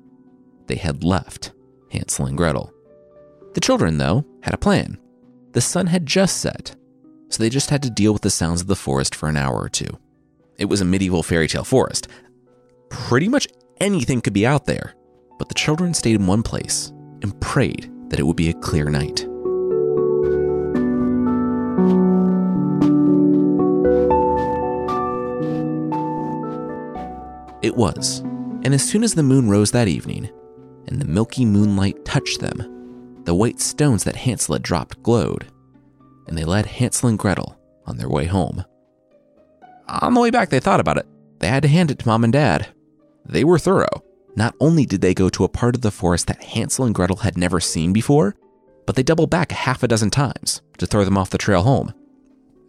They 0.67 0.77
had 0.77 1.05
left 1.05 1.53
Hansel 1.91 2.27
and 2.27 2.37
Gretel. 2.37 2.73
The 3.55 3.61
children, 3.61 3.99
though, 3.99 4.25
had 4.43 4.55
a 4.55 4.59
plan. 4.59 4.99
The 5.53 5.61
sun 5.61 5.87
had 5.87 6.07
just 6.07 6.39
set, 6.39 6.77
so 7.29 7.43
they 7.43 7.51
just 7.51 7.71
had 7.71 7.83
to 7.83 7.91
deal 7.91 8.13
with 8.13 8.23
the 8.23 8.31
sounds 8.31 8.61
of 8.61 8.67
the 8.67 8.77
forest 8.77 9.15
for 9.15 9.29
an 9.29 9.37
hour 9.37 9.57
or 9.57 9.69
two. 9.69 9.99
It 10.59 10.67
was 10.67 10.81
a 10.81 10.85
medieval 10.85 11.23
fairy 11.23 11.49
tale 11.49 11.65
forest. 11.65 12.09
Pretty 12.91 13.29
much 13.29 13.49
anything 13.81 14.21
could 14.21 14.33
be 14.33 14.47
out 14.47 14.67
there, 14.67 14.95
but 15.39 15.49
the 15.49 15.55
children 15.55 15.95
stayed 15.95 16.17
in 16.17 16.27
one 16.27 16.43
place 16.43 16.93
and 17.23 17.41
prayed 17.41 17.91
that 18.11 18.19
it 18.19 18.25
would 18.25 18.37
be 18.37 18.51
a 18.51 18.55
clear 18.55 18.91
night. 18.91 19.27
It 27.61 27.77
was, 27.77 28.21
and 28.65 28.73
as 28.73 28.89
soon 28.89 29.03
as 29.03 29.15
the 29.15 29.23
moon 29.23 29.49
rose 29.51 29.73
that 29.73 29.89
evening, 29.89 30.31
and 30.87 31.01
the 31.01 31.07
milky 31.07 31.45
moonlight 31.45 32.05
touched 32.05 32.41
them, 32.41 33.23
the 33.25 33.35
white 33.35 33.61
stones 33.61 34.05
that 34.05 34.17
Hansel 34.17 34.55
had 34.55 34.63
dropped 34.63 35.03
glowed, 35.03 35.47
and 36.27 36.39
they 36.39 36.45
led 36.45 36.67
Hansel 36.67 37.09
and 37.09 37.19
Gretel 37.19 37.59
on 37.87 37.97
their 37.97 38.09
way 38.09 38.25
home. 38.25 38.65
On 39.89 40.15
the 40.15 40.21
way 40.21 40.31
back, 40.31 40.51
they 40.51 40.61
thought 40.61 40.81
about 40.81 40.99
it. 40.99 41.07
They 41.41 41.49
had 41.49 41.63
to 41.63 41.69
hand 41.69 41.91
it 41.91 41.99
to 42.01 42.09
mom 42.09 42.25
and 42.25 42.33
dad. 42.33 42.69
They 43.27 43.45
were 43.45 43.59
thorough. 43.59 44.03
Not 44.39 44.55
only 44.61 44.87
did 44.87 45.01
they 45.01 45.15
go 45.15 45.29
to 45.31 45.43
a 45.43 45.49
part 45.49 45.75
of 45.75 45.81
the 45.81 45.91
forest 45.91 46.29
that 46.29 46.45
Hansel 46.45 46.85
and 46.85 46.95
Gretel 46.95 47.17
had 47.17 47.37
never 47.37 47.59
seen 47.59 47.93
before, 47.93 48.37
but 48.87 48.95
they 48.95 49.03
doubled 49.03 49.31
back 49.31 49.51
a 49.51 49.57
half 49.57 49.83
a 49.83 49.89
dozen 49.89 50.11
times 50.11 50.63
to 50.79 50.87
throw 50.87 51.05
them 51.05 51.19
off 51.19 51.31
the 51.31 51.39
trail 51.39 51.65
home. 51.65 51.93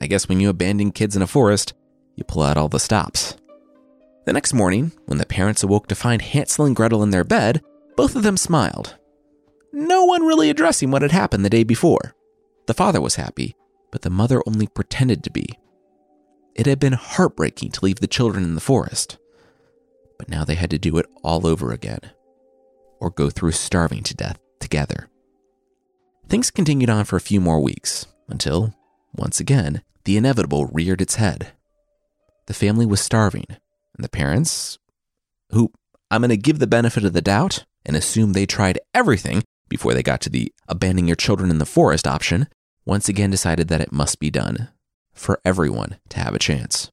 I 0.02 0.08
guess 0.08 0.28
when 0.28 0.40
you 0.40 0.50
abandon 0.50 0.92
kids 0.92 1.16
in 1.16 1.22
a 1.22 1.28
forest, 1.28 1.76
you 2.16 2.24
pull 2.24 2.42
out 2.42 2.58
all 2.58 2.70
the 2.70 2.80
stops. 2.80 3.38
The 4.26 4.34
next 4.34 4.52
morning, 4.52 4.94
when 5.06 5.20
the 5.20 5.28
parents 5.28 5.62
awoke 5.62 5.86
to 5.90 5.96
find 5.96 6.24
Hansel 6.24 6.66
and 6.66 6.76
Gretel 6.76 7.04
in 7.04 7.12
their 7.12 7.24
bed, 7.24 7.62
both 7.96 8.16
of 8.16 8.24
them 8.24 8.36
smiled. 8.36 8.98
No 9.72 10.06
one 10.06 10.26
really 10.26 10.50
addressing 10.50 10.90
what 10.90 11.04
had 11.04 11.12
happened 11.12 11.46
the 11.46 11.52
day 11.52 11.64
before. 11.64 12.16
The 12.66 12.74
father 12.74 13.00
was 13.00 13.14
happy, 13.14 13.56
but 13.92 14.02
the 14.02 14.10
mother 14.10 14.42
only 14.48 14.66
pretended 14.66 15.24
to 15.24 15.30
be. 15.30 15.46
It 16.56 16.66
had 16.66 16.80
been 16.80 16.94
heartbreaking 16.94 17.74
to 17.74 17.86
leave 17.86 18.00
the 18.00 18.08
children 18.08 18.44
in 18.44 18.56
the 18.56 18.60
forest, 18.60 19.20
but 20.20 20.30
now 20.30 20.46
they 20.46 20.54
had 20.56 20.70
to 20.70 20.78
do 20.78 20.98
it 21.00 21.08
all 21.24 21.48
over 21.48 21.72
again. 21.72 22.12
or 23.00 23.10
go 23.10 23.30
through 23.30 23.52
starving 23.52 24.04
to 24.04 24.14
death 24.14 24.38
together. 24.60 25.10
Things 26.28 26.52
continued 26.52 26.90
on 26.90 27.06
for 27.06 27.16
a 27.16 27.22
few 27.22 27.40
more 27.40 27.62
weeks 27.62 28.06
until, 28.28 28.76
once 29.16 29.40
again, 29.40 29.82
the 30.04 30.18
inevitable 30.18 30.66
reared 30.68 31.02
its 31.02 31.16
head. 31.16 31.54
The 32.48 32.54
family 32.54 32.86
was 32.86 33.00
starving, 33.02 33.46
and 33.50 34.04
the 34.04 34.10
parents, 34.10 34.78
who 35.52 35.72
I'm 36.12 36.22
going 36.22 36.30
to 36.30 36.38
give 36.38 36.60
the 36.60 36.68
benefit 36.68 37.06
of 37.06 37.14
the 37.14 37.22
doubt 37.22 37.66
and 37.86 37.96
assume 37.96 38.34
they 38.34 38.46
tried 38.46 38.80
everything 38.94 39.44
before 39.70 39.94
they 39.94 40.04
got 40.04 40.20
to 40.22 40.30
the 40.30 40.52
abandoning 40.68 41.08
your 41.08 41.16
children 41.16 41.50
in 41.50 41.58
the 41.60 41.66
forest 41.66 42.06
option, 42.06 42.48
once 42.86 43.08
again 43.08 43.30
decided 43.32 43.70
that 43.70 43.82
it 43.82 43.94
must 43.94 44.20
be 44.20 44.30
done 44.30 44.70
for 45.14 45.40
everyone 45.46 45.98
to 46.10 46.20
have 46.20 46.36
a 46.36 46.40
chance. 46.40 46.92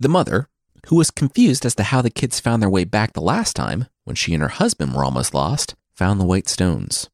The 0.00 0.08
mother, 0.08 0.48
who 0.86 0.96
was 0.96 1.10
confused 1.10 1.64
as 1.64 1.74
to 1.76 1.82
how 1.82 2.02
the 2.02 2.10
kids 2.10 2.40
found 2.40 2.62
their 2.62 2.70
way 2.70 2.84
back 2.84 3.12
the 3.12 3.20
last 3.20 3.56
time 3.56 3.86
when 4.04 4.16
she 4.16 4.34
and 4.34 4.42
her 4.42 4.48
husband 4.48 4.94
were 4.94 5.04
almost 5.04 5.34
lost, 5.34 5.74
found 5.94 6.20
the 6.20 6.26
white 6.26 6.48
stones. 6.48 7.08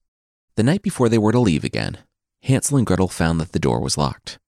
The 0.56 0.62
night 0.62 0.82
before 0.82 1.08
they 1.08 1.18
were 1.18 1.32
to 1.32 1.38
leave 1.38 1.64
again, 1.64 1.98
Hansel 2.42 2.78
and 2.78 2.86
Gretel 2.86 3.08
found 3.08 3.40
that 3.40 3.52
the 3.52 3.58
door 3.58 3.80
was 3.80 3.96
locked. 3.98 4.38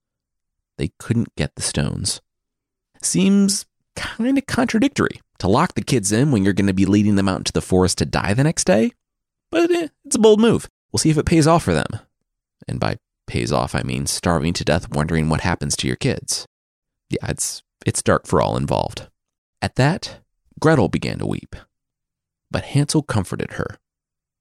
They 0.78 0.92
couldn't 0.98 1.34
get 1.36 1.54
the 1.54 1.62
stones. 1.62 2.20
Seems 3.02 3.66
kind 3.94 4.38
of 4.38 4.46
contradictory 4.46 5.20
to 5.38 5.48
lock 5.48 5.74
the 5.74 5.82
kids 5.82 6.12
in 6.12 6.30
when 6.30 6.44
you're 6.44 6.52
going 6.52 6.66
to 6.66 6.72
be 6.72 6.86
leading 6.86 7.16
them 7.16 7.28
out 7.28 7.38
into 7.38 7.52
the 7.52 7.60
forest 7.60 7.98
to 7.98 8.06
die 8.06 8.34
the 8.34 8.44
next 8.44 8.64
day, 8.64 8.92
but 9.50 9.70
eh, 9.70 9.88
it's 10.04 10.16
a 10.16 10.20
bold 10.20 10.40
move. 10.40 10.68
We'll 10.92 10.98
see 10.98 11.10
if 11.10 11.18
it 11.18 11.26
pays 11.26 11.46
off 11.46 11.62
for 11.62 11.74
them. 11.74 11.88
And 12.68 12.78
by 12.78 12.96
pays 13.26 13.52
off, 13.52 13.74
I 13.74 13.82
mean 13.82 14.06
starving 14.06 14.52
to 14.54 14.64
death 14.64 14.90
wondering 14.90 15.28
what 15.28 15.40
happens 15.40 15.76
to 15.76 15.86
your 15.86 15.96
kids. 15.96 16.46
Yeah, 17.10 17.26
it's 17.28 17.62
it's 17.86 18.02
dark 18.02 18.26
for 18.26 18.40
all 18.40 18.56
involved. 18.56 19.08
At 19.60 19.76
that, 19.76 20.20
Gretel 20.60 20.88
began 20.88 21.18
to 21.18 21.26
weep. 21.26 21.56
But 22.50 22.64
Hansel 22.64 23.02
comforted 23.02 23.52
her. 23.52 23.78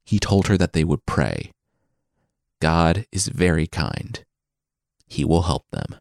He 0.05 0.19
told 0.19 0.47
her 0.47 0.57
that 0.57 0.73
they 0.73 0.83
would 0.83 1.05
pray. 1.05 1.51
God 2.59 3.05
is 3.11 3.27
very 3.27 3.67
kind. 3.67 4.23
He 5.07 5.25
will 5.25 5.43
help 5.43 5.65
them. 5.71 5.99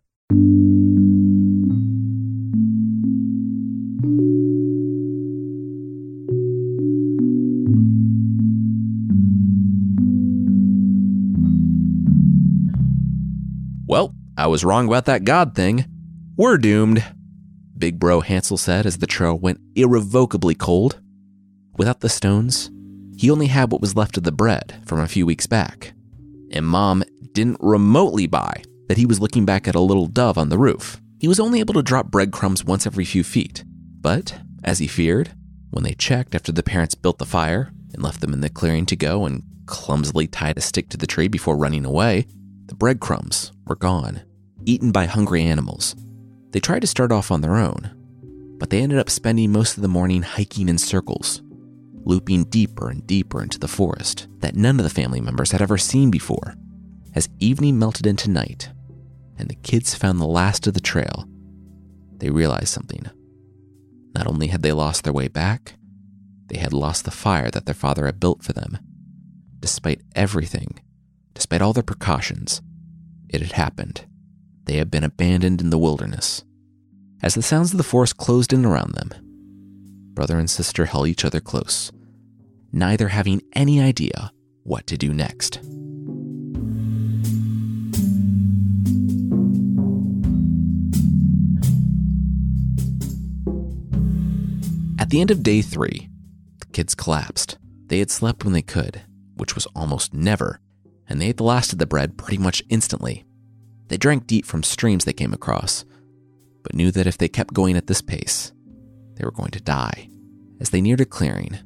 Well, 13.87 14.15
I 14.37 14.47
was 14.47 14.65
wrong 14.65 14.87
about 14.87 15.07
that 15.07 15.25
God 15.25 15.55
thing. 15.55 15.85
We're 16.37 16.59
doomed, 16.59 17.05
Big 17.81 17.99
Bro 17.99 18.21
Hansel 18.21 18.59
said 18.59 18.85
as 18.85 18.99
the 18.99 19.07
trail 19.07 19.37
went 19.37 19.59
irrevocably 19.75 20.55
cold. 20.55 21.01
Without 21.79 22.01
the 22.01 22.11
stones, 22.11 22.71
he 23.17 23.31
only 23.31 23.47
had 23.47 23.73
what 23.73 23.81
was 23.81 23.97
left 23.97 24.19
of 24.19 24.23
the 24.23 24.31
bread 24.31 24.83
from 24.85 25.01
a 25.01 25.09
few 25.09 25.25
weeks 25.25 25.47
back. 25.47 25.95
And 26.53 26.67
Mom 26.67 27.03
didn't 27.33 27.57
remotely 27.61 28.27
buy 28.27 28.63
that 28.89 28.99
he 28.99 29.07
was 29.07 29.19
looking 29.19 29.47
back 29.47 29.67
at 29.67 29.75
a 29.75 29.81
little 29.81 30.07
dove 30.07 30.37
on 30.37 30.51
the 30.51 30.59
roof. 30.59 31.01
He 31.19 31.29
was 31.29 31.41
only 31.41 31.61
able 31.61 31.75
to 31.75 31.83
drop 31.83 32.11
breadcrumbs 32.11 32.65
once 32.65 32.87
every 32.87 33.05
few 33.05 33.25
feet. 33.25 33.65
But, 34.01 34.39
as 34.63 34.79
he 34.79 34.87
feared, 34.87 35.31
when 35.71 35.83
they 35.83 35.95
checked 35.95 36.35
after 36.35 36.53
the 36.53 36.63
parents 36.63 36.95
built 36.95 37.19
the 37.19 37.25
fire 37.25 37.73
and 37.95 38.03
left 38.03 38.21
them 38.21 38.35
in 38.35 38.41
the 38.41 38.51
clearing 38.51 38.85
to 38.87 38.97
go 38.97 39.25
and 39.25 39.43
clumsily 39.65 40.27
tied 40.27 40.59
a 40.59 40.61
stick 40.61 40.91
to 40.91 40.97
the 40.99 41.07
tree 41.07 41.29
before 41.29 41.57
running 41.57 41.87
away, 41.87 42.27
the 42.67 42.75
breadcrumbs 42.75 43.53
were 43.67 43.77
gone, 43.77 44.21
eaten 44.67 44.93
by 44.93 45.07
hungry 45.07 45.43
animals. 45.45 45.95
They 46.51 46.61
tried 46.61 46.81
to 46.81 46.87
start 46.87 47.13
off 47.13 47.31
on 47.31 47.41
their 47.41 47.57
own, 47.57 47.91
but 48.59 48.71
they 48.71 48.81
ended 48.81 48.99
up 48.99 49.11
spending 49.11 49.53
most 49.53 49.77
of 49.77 49.83
the 49.83 49.89
morning 49.89 50.23
hiking 50.23 50.69
in 50.69 50.79
circles, 50.79 51.43
looping 52.05 52.45
deeper 52.45 52.91
and 52.91 53.07
deeper 53.07 53.43
into 53.43 53.59
the 53.59 53.69
forest 53.69 54.29
that 54.39 54.57
none 54.57 54.79
of 54.79 54.85
the 54.85 54.91
family 54.91 55.21
members 55.21 55.53
had 55.53 55.63
ever 55.63 55.79
seen 55.79 56.11
before. 56.11 56.55
As 57.15 57.29
evening 57.39 57.79
melted 57.79 58.07
into 58.07 58.31
night 58.31 58.71
and 59.37 59.49
the 59.49 59.55
kids 59.57 59.95
found 59.95 60.21
the 60.21 60.27
last 60.27 60.67
of 60.67 60.75
the 60.75 60.81
trail, 60.81 61.27
they 62.19 62.31
realized 62.31 62.69
something. 62.69 63.07
Not 64.15 64.27
only 64.27 64.49
had 64.49 64.63
they 64.63 64.73
lost 64.73 65.05
their 65.05 65.13
way 65.13 65.29
back, 65.29 65.75
they 66.47 66.59
had 66.59 66.73
lost 66.73 67.05
the 67.05 67.11
fire 67.11 67.51
that 67.51 67.67
their 67.67 67.75
father 67.75 68.07
had 68.07 68.21
built 68.21 68.43
for 68.43 68.53
them. 68.53 68.79
Despite 69.61 70.03
everything 70.15 70.81
Despite 71.41 71.63
all 71.63 71.73
their 71.73 71.83
precautions, 71.83 72.61
it 73.31 73.41
had 73.41 73.53
happened. 73.53 74.05
They 74.65 74.77
had 74.77 74.91
been 74.91 75.05
abandoned 75.05 75.61
in 75.61 75.71
the 75.71 75.79
wilderness. 75.79 76.45
As 77.23 77.35
the 77.35 77.43
sounds 77.43 77.73
of 77.73 77.79
the 77.79 77.85
forest 77.85 78.17
closed 78.17 78.53
in 78.53 78.65
around 78.65 78.95
them, 78.95 79.11
brother 80.15 80.39
and 80.39 80.49
sister 80.49 80.87
held 80.87 81.09
each 81.09 81.25
other 81.25 81.41
close, 81.41 81.93
neither 82.73 83.09
having 83.09 83.43
any 83.53 83.81
idea 83.81 84.33
what 84.63 84.87
to 84.87 84.97
do 84.97 85.13
next. 85.13 85.57
At 94.99 95.11
the 95.11 95.21
end 95.21 95.31
of 95.31 95.43
day 95.43 95.61
three, 95.63 96.09
the 96.61 96.67
kids 96.67 96.95
collapsed. 96.95 97.59
They 97.87 97.99
had 97.99 98.11
slept 98.11 98.45
when 98.45 98.53
they 98.53 98.63
could, 98.63 99.03
which 99.35 99.55
was 99.55 99.67
almost 99.75 100.15
never 100.15 100.61
and 101.11 101.21
they 101.21 101.27
ate 101.27 101.37
the 101.37 101.43
last 101.43 101.73
of 101.73 101.79
the 101.81 101.87
bread 101.87 102.17
pretty 102.17 102.39
much 102.39 102.63
instantly. 102.71 103.25
They 103.91 103.99
drank 103.99 104.27
deep 104.27 104.47
from 104.47 104.63
streams 104.63 105.05
they 105.05 105.13
came 105.13 105.35
across, 105.35 105.85
but 106.63 106.75
knew 106.75 106.91
that 106.93 107.07
if 107.07 107.19
they 107.19 107.29
kept 107.29 107.53
going 107.53 107.77
at 107.77 107.87
this 107.87 108.01
pace, 108.01 108.53
they 109.17 109.25
were 109.25 109.31
going 109.31 109.51
to 109.51 109.61
die. 109.61 110.09
As 110.61 110.71
they 110.71 110.81
neared 110.81 111.03
a 111.03 111.05
clearing, 111.05 111.59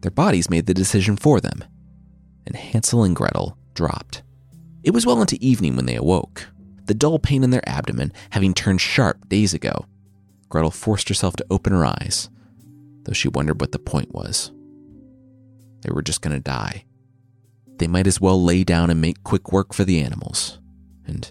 their 0.00 0.12
bodies 0.12 0.48
made 0.48 0.66
the 0.66 0.74
decision 0.74 1.16
for 1.16 1.40
them, 1.40 1.64
and 2.46 2.54
Hansel 2.54 3.02
and 3.02 3.16
Gretel 3.16 3.58
dropped. 3.74 4.22
It 4.84 4.92
was 4.92 5.06
well 5.06 5.20
into 5.20 5.38
evening 5.40 5.74
when 5.74 5.86
they 5.86 5.96
awoke, 5.96 6.46
the 6.84 6.94
dull 6.94 7.18
pain 7.18 7.42
in 7.42 7.50
their 7.50 7.68
abdomen 7.68 8.12
having 8.30 8.54
turned 8.54 8.80
sharp 8.80 9.28
days 9.28 9.54
ago. 9.54 9.86
Gretel 10.50 10.70
forced 10.70 11.08
herself 11.08 11.34
to 11.36 11.46
open 11.50 11.72
her 11.72 11.84
eyes, 11.84 12.28
though 13.04 13.12
she 13.12 13.26
wondered 13.26 13.60
what 13.60 13.72
the 13.72 13.78
point 13.80 14.14
was. 14.14 14.52
They 15.80 15.90
were 15.90 16.02
just 16.02 16.20
going 16.20 16.36
to 16.36 16.40
die 16.40 16.84
they 17.78 17.86
might 17.86 18.06
as 18.06 18.20
well 18.20 18.42
lay 18.42 18.64
down 18.64 18.90
and 18.90 19.00
make 19.00 19.24
quick 19.24 19.52
work 19.52 19.72
for 19.72 19.84
the 19.84 20.00
animals. 20.00 20.58
And 21.06 21.30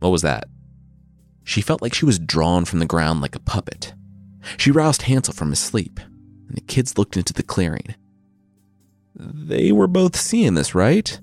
what 0.00 0.10
was 0.10 0.22
that? 0.22 0.48
She 1.44 1.60
felt 1.60 1.82
like 1.82 1.94
she 1.94 2.04
was 2.04 2.18
drawn 2.18 2.64
from 2.64 2.78
the 2.78 2.86
ground 2.86 3.20
like 3.20 3.36
a 3.36 3.40
puppet. 3.40 3.94
She 4.56 4.70
roused 4.70 5.02
Hansel 5.02 5.34
from 5.34 5.50
his 5.50 5.58
sleep, 5.58 6.00
and 6.48 6.56
the 6.56 6.62
kids 6.62 6.98
looked 6.98 7.16
into 7.16 7.32
the 7.32 7.42
clearing. 7.42 7.94
They 9.14 9.72
were 9.72 9.86
both 9.86 10.16
seeing 10.16 10.54
this, 10.54 10.74
right? 10.74 11.20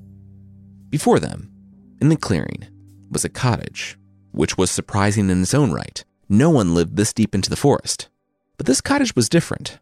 Before 0.89 1.19
them, 1.19 1.51
in 1.99 2.09
the 2.09 2.15
clearing, 2.15 2.67
was 3.09 3.25
a 3.25 3.29
cottage, 3.29 3.97
which 4.31 4.57
was 4.57 4.69
surprising 4.69 5.29
in 5.29 5.41
its 5.41 5.53
own 5.53 5.71
right. 5.71 6.03
No 6.29 6.49
one 6.49 6.73
lived 6.75 6.95
this 6.95 7.13
deep 7.13 7.33
into 7.33 7.49
the 7.49 7.55
forest. 7.55 8.09
But 8.57 8.65
this 8.65 8.81
cottage 8.81 9.15
was 9.15 9.29
different. 9.29 9.79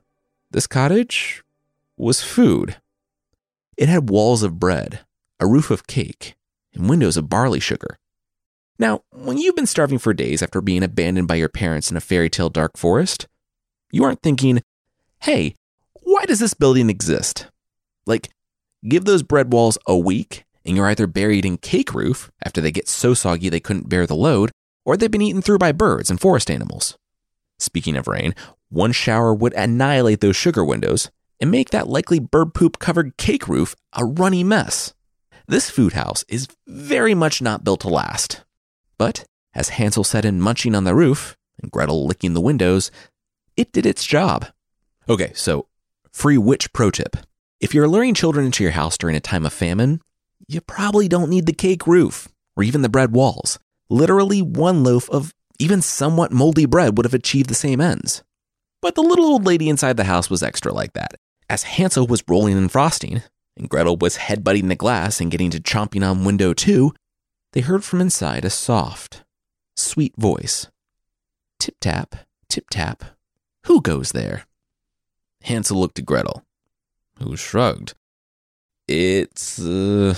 This 0.51 0.67
cottage 0.67 1.43
was 1.97 2.21
food. 2.21 2.77
It 3.77 3.89
had 3.89 4.09
walls 4.09 4.43
of 4.43 4.59
bread, 4.59 5.01
a 5.39 5.47
roof 5.47 5.71
of 5.71 5.87
cake, 5.87 6.35
and 6.73 6.89
windows 6.89 7.17
of 7.17 7.29
barley 7.29 7.59
sugar. 7.59 7.97
Now, 8.77 9.01
when 9.11 9.37
you've 9.37 9.55
been 9.55 9.65
starving 9.65 9.99
for 9.99 10.13
days 10.13 10.43
after 10.43 10.61
being 10.61 10.83
abandoned 10.83 11.27
by 11.27 11.35
your 11.35 11.49
parents 11.49 11.89
in 11.89 11.97
a 11.97 12.01
fairy 12.01 12.29
tale 12.29 12.49
dark 12.49 12.77
forest, 12.77 13.27
you 13.91 14.03
aren't 14.03 14.21
thinking, 14.21 14.61
hey, 15.21 15.55
why 15.93 16.25
does 16.25 16.39
this 16.39 16.53
building 16.53 16.89
exist? 16.89 17.47
Like, 18.05 18.29
give 18.87 19.05
those 19.05 19.23
bread 19.23 19.53
walls 19.53 19.77
a 19.87 19.97
week 19.97 20.45
and 20.65 20.75
you're 20.75 20.87
either 20.87 21.07
buried 21.07 21.45
in 21.45 21.57
cake 21.57 21.93
roof 21.93 22.31
after 22.43 22.59
they 22.59 22.71
get 22.71 22.89
so 22.89 23.13
soggy 23.13 23.49
they 23.49 23.59
couldn't 23.59 23.89
bear 23.89 24.07
the 24.07 24.15
load, 24.15 24.51
or 24.83 24.97
they've 24.97 25.11
been 25.11 25.21
eaten 25.21 25.41
through 25.41 25.59
by 25.59 25.71
birds 25.71 26.09
and 26.09 26.19
forest 26.19 26.49
animals. 26.49 26.97
Speaking 27.59 27.95
of 27.95 28.07
rain, 28.07 28.33
one 28.69 28.91
shower 28.91 29.33
would 29.33 29.53
annihilate 29.53 30.21
those 30.21 30.35
sugar 30.35 30.65
windows 30.65 31.11
and 31.39 31.51
make 31.51 31.69
that 31.69 31.87
likely 31.87 32.19
bird 32.19 32.53
poop 32.53 32.79
covered 32.79 33.15
cake 33.17 33.47
roof 33.47 33.75
a 33.93 34.03
runny 34.03 34.43
mess. 34.43 34.93
This 35.47 35.69
food 35.69 35.93
house 35.93 36.25
is 36.27 36.47
very 36.67 37.13
much 37.13 37.41
not 37.41 37.63
built 37.63 37.81
to 37.81 37.89
last. 37.89 38.43
But 38.97 39.25
as 39.53 39.69
Hansel 39.69 40.03
sat 40.03 40.25
in 40.25 40.41
munching 40.41 40.75
on 40.75 40.83
the 40.83 40.95
roof 40.95 41.35
and 41.61 41.71
Gretel 41.71 42.05
licking 42.05 42.33
the 42.33 42.41
windows, 42.41 42.91
it 43.57 43.71
did 43.71 43.85
its 43.85 44.05
job. 44.05 44.47
Okay, 45.07 45.31
so 45.33 45.67
free 46.11 46.37
witch 46.37 46.71
pro 46.73 46.91
tip. 46.91 47.17
If 47.59 47.73
you're 47.73 47.87
luring 47.87 48.13
children 48.13 48.45
into 48.45 48.63
your 48.63 48.73
house 48.73 48.97
during 48.97 49.15
a 49.15 49.21
time 49.21 49.45
of 49.45 49.53
famine, 49.53 50.01
you 50.47 50.61
probably 50.61 51.07
don't 51.07 51.29
need 51.29 51.45
the 51.45 51.53
cake 51.53 51.87
roof 51.87 52.27
or 52.55 52.63
even 52.63 52.81
the 52.81 52.89
bread 52.89 53.13
walls. 53.13 53.59
Literally, 53.89 54.41
one 54.41 54.83
loaf 54.83 55.09
of 55.09 55.33
even 55.59 55.81
somewhat 55.81 56.31
moldy 56.31 56.65
bread 56.65 56.97
would 56.97 57.05
have 57.05 57.13
achieved 57.13 57.49
the 57.49 57.55
same 57.55 57.79
ends. 57.79 58.23
But 58.81 58.95
the 58.95 59.01
little 59.01 59.25
old 59.25 59.45
lady 59.45 59.69
inside 59.69 59.97
the 59.97 60.03
house 60.03 60.29
was 60.29 60.43
extra 60.43 60.73
like 60.73 60.93
that. 60.93 61.15
As 61.49 61.63
Hansel 61.63 62.07
was 62.07 62.23
rolling 62.27 62.57
in 62.57 62.67
frosting, 62.67 63.21
and 63.57 63.69
Gretel 63.69 63.97
was 63.97 64.17
headbutting 64.17 64.67
the 64.67 64.75
glass 64.75 65.21
and 65.21 65.31
getting 65.31 65.49
to 65.51 65.59
chomping 65.59 66.07
on 66.07 66.25
window 66.25 66.53
two, 66.53 66.93
they 67.55 67.61
heard 67.61 67.85
from 67.85 68.01
inside 68.01 68.43
a 68.43 68.49
soft, 68.49 69.23
sweet 69.77 70.13
voice. 70.17 70.67
Tip 71.57 71.75
tap, 71.79 72.15
tip 72.49 72.69
tap, 72.69 73.03
who 73.65 73.81
goes 73.81 74.11
there? 74.11 74.45
Hansel 75.43 75.79
looked 75.79 75.97
at 75.97 76.05
Gretel, 76.05 76.43
who 77.17 77.37
shrugged. 77.37 77.93
It's 78.89 79.57
uh, 79.57 80.15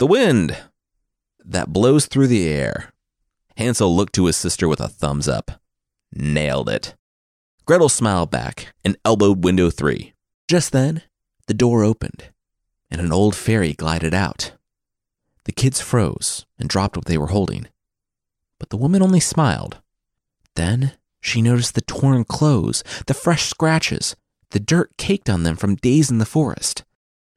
the 0.00 0.06
wind 0.06 0.56
that 1.44 1.72
blows 1.72 2.06
through 2.06 2.26
the 2.26 2.48
air. 2.48 2.92
Hansel 3.56 3.94
looked 3.94 4.14
to 4.14 4.26
his 4.26 4.36
sister 4.36 4.66
with 4.66 4.80
a 4.80 4.88
thumbs 4.88 5.28
up. 5.28 5.52
Nailed 6.12 6.68
it. 6.68 6.96
Gretel 7.64 7.88
smiled 7.88 8.32
back 8.32 8.74
and 8.84 8.96
elbowed 9.04 9.44
window 9.44 9.70
three. 9.70 10.14
Just 10.48 10.72
then, 10.72 11.02
the 11.46 11.54
door 11.54 11.84
opened 11.84 12.24
and 12.90 13.00
an 13.00 13.12
old 13.12 13.36
fairy 13.36 13.72
glided 13.72 14.14
out. 14.14 14.52
The 15.44 15.52
kids 15.52 15.80
froze 15.80 16.46
and 16.58 16.68
dropped 16.68 16.96
what 16.96 17.06
they 17.06 17.18
were 17.18 17.28
holding, 17.28 17.68
but 18.58 18.70
the 18.70 18.76
woman 18.76 19.02
only 19.02 19.20
smiled. 19.20 19.78
Then 20.56 20.92
she 21.20 21.42
noticed 21.42 21.74
the 21.74 21.80
torn 21.80 22.24
clothes, 22.24 22.82
the 23.06 23.14
fresh 23.14 23.44
scratches, 23.44 24.16
the 24.50 24.60
dirt 24.60 24.96
caked 24.96 25.28
on 25.28 25.42
them 25.42 25.56
from 25.56 25.74
days 25.76 26.10
in 26.10 26.18
the 26.18 26.26
forest. 26.26 26.84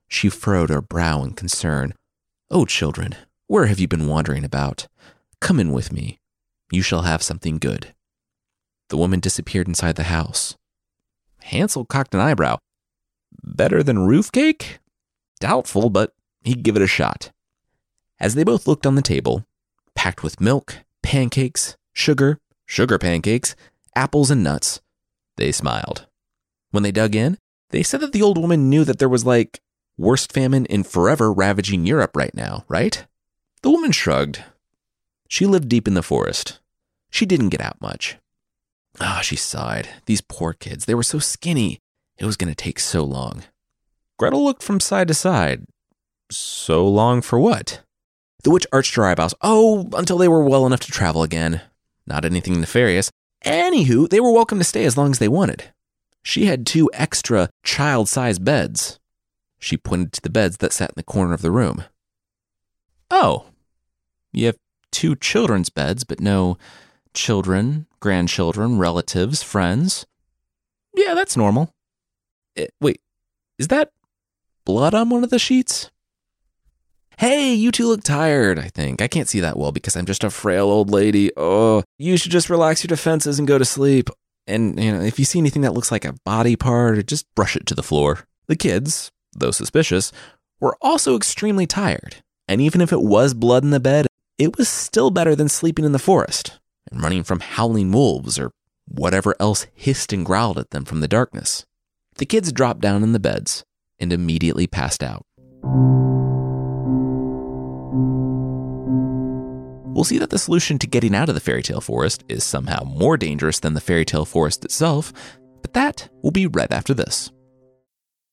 She 0.08 0.30
furrowed 0.30 0.70
her 0.70 0.82
brow 0.82 1.24
in 1.24 1.34
concern. 1.34 1.94
Oh, 2.50 2.66
children, 2.66 3.16
where 3.48 3.66
have 3.66 3.80
you 3.80 3.88
been 3.88 4.08
wandering 4.08 4.46
about? 4.46 4.88
Come 5.42 5.60
in 5.60 5.72
with 5.72 5.92
me. 5.92 6.20
You 6.72 6.82
shall 6.82 7.02
have 7.02 7.24
something 7.24 7.58
good. 7.58 7.94
The 8.90 8.98
woman 8.98 9.20
disappeared 9.20 9.68
inside 9.68 9.96
the 9.96 10.04
house. 10.04 10.56
Hansel 11.44 11.86
cocked 11.86 12.14
an 12.14 12.22
eyebrow. 12.22 12.58
Better 13.44 13.84
than 13.84 14.00
roof 14.08 14.32
cake? 14.32 14.80
Doubtful, 15.40 15.90
but 15.90 16.14
he'd 16.44 16.64
give 16.64 16.76
it 16.76 16.82
a 16.82 16.88
shot. 16.88 17.32
As 18.20 18.36
they 18.36 18.44
both 18.44 18.68
looked 18.68 18.86
on 18.86 18.96
the 18.96 19.02
table, 19.02 19.46
packed 19.96 20.24
with 20.24 20.42
milk, 20.42 20.78
pancakes, 21.04 21.78
sugar, 21.94 22.40
sugar 22.66 22.98
pancakes, 22.98 23.56
apples, 23.96 24.32
and 24.32 24.44
nuts, 24.44 24.82
they 25.38 25.52
smiled. 25.52 26.08
When 26.72 26.84
they 26.84 26.92
dug 26.92 27.16
in, 27.16 27.38
they 27.70 27.84
said 27.84 28.00
that 28.00 28.14
the 28.14 28.22
old 28.22 28.38
woman 28.38 28.70
knew 28.70 28.84
that 28.84 29.00
there 29.00 29.10
was 29.10 29.26
like 29.26 29.62
worst 29.98 30.32
famine 30.32 30.66
in 30.66 30.84
forever 30.84 31.32
ravaging 31.32 31.86
Europe 31.86 32.16
right 32.16 32.34
now, 32.34 32.66
right? 32.68 33.06
The 33.62 33.72
woman 33.72 33.92
shrugged. 33.92 34.44
She 35.28 35.46
lived 35.46 35.70
deep 35.70 35.88
in 35.88 35.94
the 35.94 36.04
forest. 36.04 36.60
She 37.10 37.26
didn't 37.26 37.50
get 37.50 37.62
out 37.62 37.82
much. 37.82 38.18
Ah, 39.00 39.20
oh, 39.20 39.22
she 39.22 39.36
sighed. 39.36 39.90
These 40.06 40.22
poor 40.22 40.54
kids, 40.54 40.86
they 40.86 40.96
were 40.96 41.04
so 41.04 41.20
skinny. 41.20 41.80
It 42.18 42.26
was 42.26 42.38
going 42.38 42.50
to 42.50 42.56
take 42.56 42.80
so 42.80 43.04
long. 43.04 43.44
Gretel 44.18 44.44
looked 44.44 44.64
from 44.64 44.80
side 44.80 45.08
to 45.10 45.14
side. 45.14 45.66
So 46.32 46.88
long 46.88 47.22
for 47.22 47.40
what? 47.40 47.82
The 48.44 48.52
witch 48.52 48.68
arched 48.72 48.96
her 48.96 49.06
eyebrows. 49.06 49.34
Oh, 49.42 49.90
until 49.94 50.18
they 50.18 50.28
were 50.28 50.44
well 50.44 50.66
enough 50.66 50.82
to 50.82 50.92
travel 50.92 51.24
again. 51.24 51.62
Not 52.06 52.26
anything 52.26 52.60
nefarious. 52.60 53.12
Anywho, 53.44 54.10
they 54.10 54.20
were 54.20 54.32
welcome 54.32 54.58
to 54.58 54.64
stay 54.64 54.86
as 54.86 54.98
long 54.98 55.12
as 55.12 55.20
they 55.20 55.28
wanted. 55.28 55.72
She 56.24 56.46
had 56.46 56.66
two 56.66 56.90
extra 56.94 57.50
child 57.64 58.10
sized 58.10 58.44
beds. 58.44 59.00
She 59.60 59.78
pointed 59.78 60.14
to 60.14 60.22
the 60.22 60.30
beds 60.30 60.58
that 60.58 60.74
sat 60.74 60.90
in 60.90 60.96
the 60.98 61.04
corner 61.04 61.34
of 61.34 61.42
the 61.42 61.52
room. 61.52 61.84
Oh, 63.10 63.46
you 64.34 64.48
have 64.48 64.58
two 64.92 65.16
children's 65.16 65.70
beds, 65.70 66.04
but 66.04 66.20
no 66.20 66.58
children, 67.14 67.88
grandchildren, 68.00 68.78
relatives, 68.78 69.42
friends. 69.42 70.06
Yeah, 70.94 71.14
that's 71.14 71.38
normal. 71.38 71.72
It, 72.56 72.62
eh, 72.62 72.68
wait, 72.82 73.02
is 73.58 73.70
that 73.70 73.92
blood 74.66 74.94
on 74.94 75.10
one 75.10 75.24
of 75.24 75.30
the 75.30 75.40
sheets? 75.40 75.90
Hey, 77.18 77.52
you 77.56 77.72
two 77.72 77.88
look 77.88 78.04
tired, 78.04 78.60
I 78.60 78.68
think. 78.68 79.02
I 79.02 79.08
can't 79.08 79.28
see 79.28 79.40
that 79.40 79.58
well 79.58 79.72
because 79.72 79.96
I'm 79.96 80.06
just 80.06 80.24
a 80.24 80.30
frail 80.30 80.66
old 80.66 80.92
lady. 80.92 81.32
Oh, 81.36 81.82
you 81.98 82.16
should 82.16 82.32
just 82.32 82.48
relax 82.48 82.84
your 82.84 82.90
defenses 82.90 83.40
and 83.40 83.48
go 83.48 83.58
to 83.58 83.66
sleep. 83.66 84.12
And, 84.46 84.80
you 84.80 84.92
know, 84.92 85.02
if 85.02 85.18
you 85.18 85.26
see 85.26 85.40
anything 85.40 85.64
that 85.64 85.74
looks 85.74 85.92
like 85.92 86.06
a 86.06 86.14
body 86.26 86.56
part, 86.56 87.04
just 87.08 87.26
brush 87.34 87.56
it 87.56 87.66
to 87.66 87.74
the 87.74 87.82
floor. 87.82 88.28
The 88.46 88.56
kids, 88.56 89.12
though 89.36 89.50
suspicious, 89.50 90.12
were 90.60 90.78
also 90.80 91.16
extremely 91.16 91.66
tired. 91.66 92.18
And 92.48 92.62
even 92.62 92.82
if 92.82 92.94
it 92.94 93.02
was 93.02 93.34
blood 93.34 93.64
in 93.64 93.72
the 93.72 93.80
bed, 93.80 94.06
it 94.38 94.56
was 94.56 94.70
still 94.70 95.10
better 95.10 95.36
than 95.36 95.50
sleeping 95.50 95.86
in 95.86 95.94
the 95.94 96.00
forest 96.00 96.60
and 96.92 97.02
running 97.02 97.24
from 97.24 97.40
howling 97.40 97.92
wolves 97.92 98.38
or 98.38 98.52
whatever 98.88 99.36
else 99.40 99.66
hissed 99.74 100.14
and 100.14 100.24
growled 100.24 100.60
at 100.60 100.70
them 100.70 100.86
from 100.86 101.00
the 101.00 101.08
darkness. 101.08 101.66
The 102.18 102.28
kids 102.28 102.52
dropped 102.52 102.82
down 102.82 103.02
in 103.02 103.14
the 103.14 103.20
beds 103.20 103.64
and 103.98 104.14
immediately 104.14 104.68
passed 104.68 105.02
out. 105.02 105.26
We'll 109.98 110.04
see 110.04 110.20
that 110.20 110.30
the 110.30 110.38
solution 110.38 110.78
to 110.78 110.86
getting 110.86 111.16
out 111.16 111.28
of 111.28 111.34
the 111.34 111.42
fairy 111.42 111.64
tale 111.64 111.82
forest 111.82 112.24
is 112.30 112.44
somehow 112.44 112.84
more 112.84 113.18
dangerous 113.18 113.60
than 113.60 113.74
the 113.74 113.82
fairy 113.82 114.06
tale 114.06 114.26
forest 114.26 114.64
itself, 114.64 115.12
but 115.64 115.74
that 115.74 116.08
will 116.22 116.30
be 116.30 116.46
right 116.46 116.72
after 116.72 116.94
this. 116.94 117.32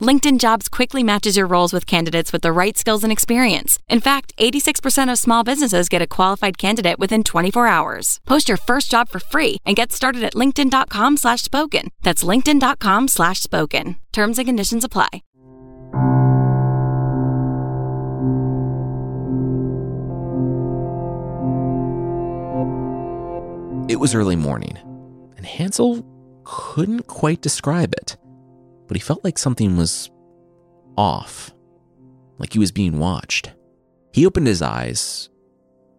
LinkedIn 0.00 0.38
Jobs 0.38 0.68
quickly 0.68 1.02
matches 1.02 1.36
your 1.36 1.46
roles 1.46 1.72
with 1.72 1.86
candidates 1.86 2.32
with 2.32 2.42
the 2.42 2.52
right 2.52 2.78
skills 2.78 3.02
and 3.02 3.12
experience. 3.12 3.78
In 3.88 4.00
fact, 4.00 4.32
86% 4.38 5.10
of 5.10 5.18
small 5.18 5.42
businesses 5.44 5.88
get 5.88 6.00
a 6.02 6.06
qualified 6.06 6.56
candidate 6.56 6.98
within 6.98 7.24
24 7.24 7.66
hours. 7.66 8.20
Post 8.24 8.48
your 8.48 8.58
first 8.58 8.90
job 8.90 9.08
for 9.08 9.18
free 9.18 9.58
and 9.64 9.76
get 9.76 9.92
started 9.92 10.22
at 10.22 10.34
linkedin.com 10.34 11.16
slash 11.16 11.42
spoken. 11.42 11.90
That's 12.02 12.22
linkedin.com 12.22 13.08
slash 13.08 13.40
spoken. 13.40 13.96
Terms 14.12 14.38
and 14.38 14.46
conditions 14.46 14.84
apply. 14.84 15.08
It 23.88 23.98
was 23.98 24.14
early 24.14 24.36
morning, 24.36 24.76
and 25.38 25.46
Hansel 25.46 26.04
couldn't 26.44 27.06
quite 27.06 27.40
describe 27.40 27.94
it, 27.94 28.18
but 28.88 28.96
he 28.96 29.00
felt 29.00 29.22
like 29.22 29.38
something 29.38 29.76
was 29.76 30.10
off, 30.96 31.54
like 32.38 32.54
he 32.54 32.58
was 32.58 32.72
being 32.72 32.98
watched. 32.98 33.52
He 34.12 34.26
opened 34.26 34.46
his 34.46 34.62
eyes 34.62 35.28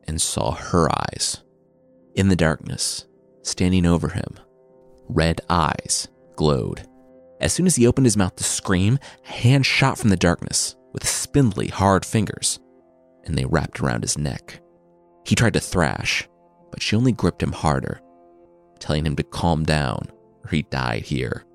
and 0.08 0.21
saw 0.21 0.52
her 0.52 0.89
eyes 0.91 1.43
in 2.15 2.28
the 2.28 2.36
darkness, 2.36 3.06
standing 3.43 3.86
over 3.86 4.10
him. 4.10 4.39
Red 5.08 5.39
eyes 5.49 6.08
glowed. 6.36 6.86
As 7.39 7.54
soon 7.54 7.65
as 7.65 7.78
he 7.78 7.88
opened 7.88 8.06
his 8.06 8.17
mouth 8.17 8.36
to 8.36 8.43
scream, 8.43 8.99
a 9.25 9.32
hand 9.32 9.65
shot 9.65 9.97
from 9.97 10.10
the 10.10 10.17
darkness 10.17 10.75
with 10.91 11.08
spindly, 11.08 11.67
hard 11.67 12.04
fingers, 12.04 12.60
and 13.23 13.38
they 13.38 13.45
wrapped 13.45 13.80
around 13.80 14.02
his 14.02 14.17
neck. 14.17 14.62
He 15.25 15.36
tried 15.36 15.54
to 15.54 15.60
thrash, 15.60 16.28
but 16.71 16.82
she 16.82 16.95
only 16.95 17.12
gripped 17.12 17.43
him 17.43 17.52
harder, 17.52 18.02
telling 18.80 19.06
him 19.06 19.15
to 19.15 19.23
calm 19.23 19.63
down 19.63 20.10
or 20.43 20.49
he 20.49 20.63
died 20.63 21.04
here. 21.04 21.45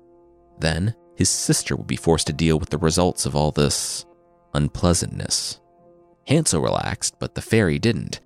Then 0.59 0.95
his 1.15 1.29
sister 1.29 1.75
would 1.75 1.87
be 1.87 1.95
forced 1.95 2.27
to 2.27 2.33
deal 2.33 2.59
with 2.59 2.69
the 2.69 2.77
results 2.77 3.25
of 3.25 3.35
all 3.35 3.51
this 3.51 4.05
unpleasantness. 4.53 5.59
Hansel 6.27 6.61
relaxed, 6.61 7.15
but 7.19 7.35
the 7.35 7.41
fairy 7.41 7.79
didn't. 7.79 8.19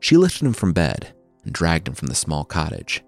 She 0.00 0.16
lifted 0.16 0.44
him 0.44 0.52
from 0.52 0.72
bed 0.72 1.14
and 1.44 1.52
dragged 1.52 1.88
him 1.88 1.94
from 1.94 2.08
the 2.08 2.14
small 2.14 2.44
cottage. 2.44 3.02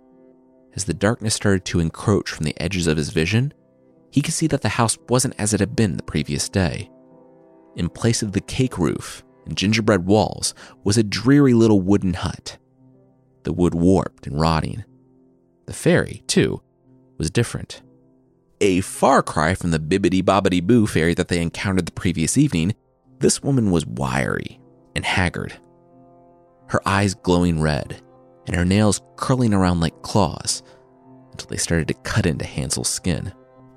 As 0.74 0.84
the 0.84 0.94
darkness 0.94 1.34
started 1.34 1.64
to 1.66 1.80
encroach 1.80 2.30
from 2.30 2.44
the 2.44 2.60
edges 2.60 2.86
of 2.86 2.96
his 2.96 3.10
vision, 3.10 3.52
he 4.10 4.22
could 4.22 4.34
see 4.34 4.46
that 4.48 4.62
the 4.62 4.70
house 4.70 4.98
wasn't 5.08 5.34
as 5.38 5.52
it 5.52 5.60
had 5.60 5.76
been 5.76 5.96
the 5.96 6.02
previous 6.02 6.48
day. 6.48 6.90
In 7.76 7.88
place 7.88 8.22
of 8.22 8.32
the 8.32 8.40
cake 8.40 8.78
roof 8.78 9.24
and 9.46 9.56
gingerbread 9.56 10.06
walls 10.06 10.54
was 10.84 10.96
a 10.96 11.02
dreary 11.02 11.54
little 11.54 11.80
wooden 11.80 12.14
hut. 12.14 12.58
The 13.42 13.52
wood 13.52 13.74
warped 13.74 14.26
and 14.26 14.40
rotting. 14.40 14.84
The 15.66 15.72
fairy, 15.72 16.22
too, 16.26 16.62
was 17.18 17.30
different. 17.30 17.82
A 18.60 18.80
far 18.80 19.22
cry 19.22 19.54
from 19.54 19.72
the 19.72 19.78
bibbity 19.78 20.22
bobbity 20.22 20.64
boo 20.64 20.86
fairy 20.86 21.14
that 21.14 21.28
they 21.28 21.42
encountered 21.42 21.86
the 21.86 21.92
previous 21.92 22.38
evening, 22.38 22.74
this 23.18 23.42
woman 23.42 23.70
was 23.70 23.86
wiry 23.86 24.60
and 24.94 25.04
haggard. 25.04 25.54
Her 26.68 26.80
eyes 26.86 27.14
glowing 27.14 27.60
red, 27.60 28.00
and 28.46 28.56
her 28.56 28.64
nails 28.64 29.02
curling 29.16 29.52
around 29.52 29.80
like 29.80 30.02
claws 30.02 30.62
until 31.32 31.48
they 31.48 31.56
started 31.56 31.88
to 31.88 31.94
cut 31.94 32.26
into 32.26 32.44
Hansel's 32.44 32.88
skin. 32.88 33.32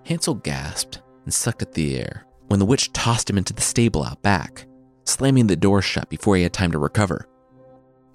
Hansel 0.05 0.35
gasped 0.35 1.01
and 1.25 1.33
sucked 1.33 1.61
at 1.61 1.73
the 1.73 1.97
air 1.97 2.25
when 2.47 2.59
the 2.59 2.65
witch 2.65 2.93
tossed 2.93 3.29
him 3.29 3.37
into 3.37 3.53
the 3.53 3.61
stable 3.61 4.03
out 4.03 4.21
back, 4.21 4.67
slamming 5.05 5.47
the 5.47 5.55
door 5.55 5.81
shut 5.81 6.07
before 6.09 6.35
he 6.35 6.43
had 6.43 6.53
time 6.53 6.71
to 6.71 6.79
recover. 6.79 7.27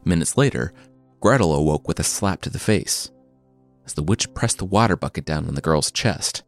Minutes 0.05 0.37
later, 0.37 0.73
Gretel 1.21 1.55
awoke 1.55 1.87
with 1.87 2.01
a 2.01 2.05
slap 2.05 2.41
to 2.43 2.51
the 2.51 2.59
face 2.59 3.11
as 3.85 3.95
the 3.95 4.03
witch 4.03 4.33
pressed 4.35 4.59
the 4.59 4.65
water 4.65 4.97
bucket 4.97 5.25
down 5.25 5.47
on 5.47 5.55
the 5.55 5.61
girl's 5.61 5.91
chest. 5.91 6.45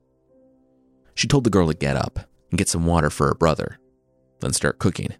She 1.14 1.28
told 1.28 1.44
the 1.44 1.50
girl 1.50 1.68
to 1.68 1.74
get 1.74 1.96
up 1.96 2.18
and 2.50 2.58
get 2.58 2.68
some 2.68 2.86
water 2.86 3.10
for 3.10 3.28
her 3.28 3.34
brother, 3.34 3.78
then 4.40 4.52
start 4.52 4.78
cooking. 4.78 5.14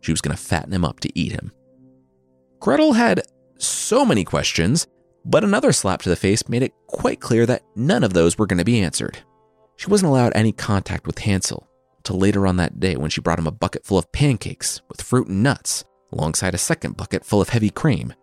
She 0.00 0.12
was 0.12 0.20
going 0.20 0.36
to 0.36 0.42
fatten 0.42 0.72
him 0.72 0.84
up 0.84 1.00
to 1.00 1.18
eat 1.18 1.32
him. 1.32 1.52
Gretel 2.58 2.94
had 2.94 3.22
so 3.58 4.04
many 4.04 4.24
questions, 4.24 4.86
but 5.24 5.44
another 5.44 5.72
slap 5.72 6.02
to 6.02 6.08
the 6.08 6.16
face 6.16 6.48
made 6.48 6.62
it 6.62 6.74
quite 6.86 7.20
clear 7.20 7.46
that 7.46 7.64
none 7.76 8.04
of 8.04 8.12
those 8.12 8.38
were 8.38 8.46
going 8.46 8.58
to 8.58 8.64
be 8.64 8.80
answered. 8.80 9.18
She 9.76 9.88
wasn't 9.88 10.10
allowed 10.10 10.32
any 10.34 10.52
contact 10.52 11.06
with 11.06 11.18
Hansel 11.18 11.66
until 11.98 12.18
later 12.18 12.46
on 12.46 12.56
that 12.56 12.80
day 12.80 12.96
when 12.96 13.10
she 13.10 13.20
brought 13.20 13.38
him 13.38 13.46
a 13.46 13.52
bucket 13.52 13.84
full 13.84 13.98
of 13.98 14.10
pancakes 14.12 14.80
with 14.88 15.02
fruit 15.02 15.28
and 15.28 15.42
nuts, 15.42 15.84
alongside 16.12 16.54
a 16.54 16.58
second 16.58 16.96
bucket 16.96 17.24
full 17.24 17.40
of 17.40 17.50
heavy 17.50 17.70
cream. 17.70 18.14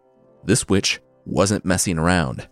This 0.44 0.68
witch 0.68 1.00
wasn't 1.26 1.66
messing 1.66 1.98
around. 1.98 2.48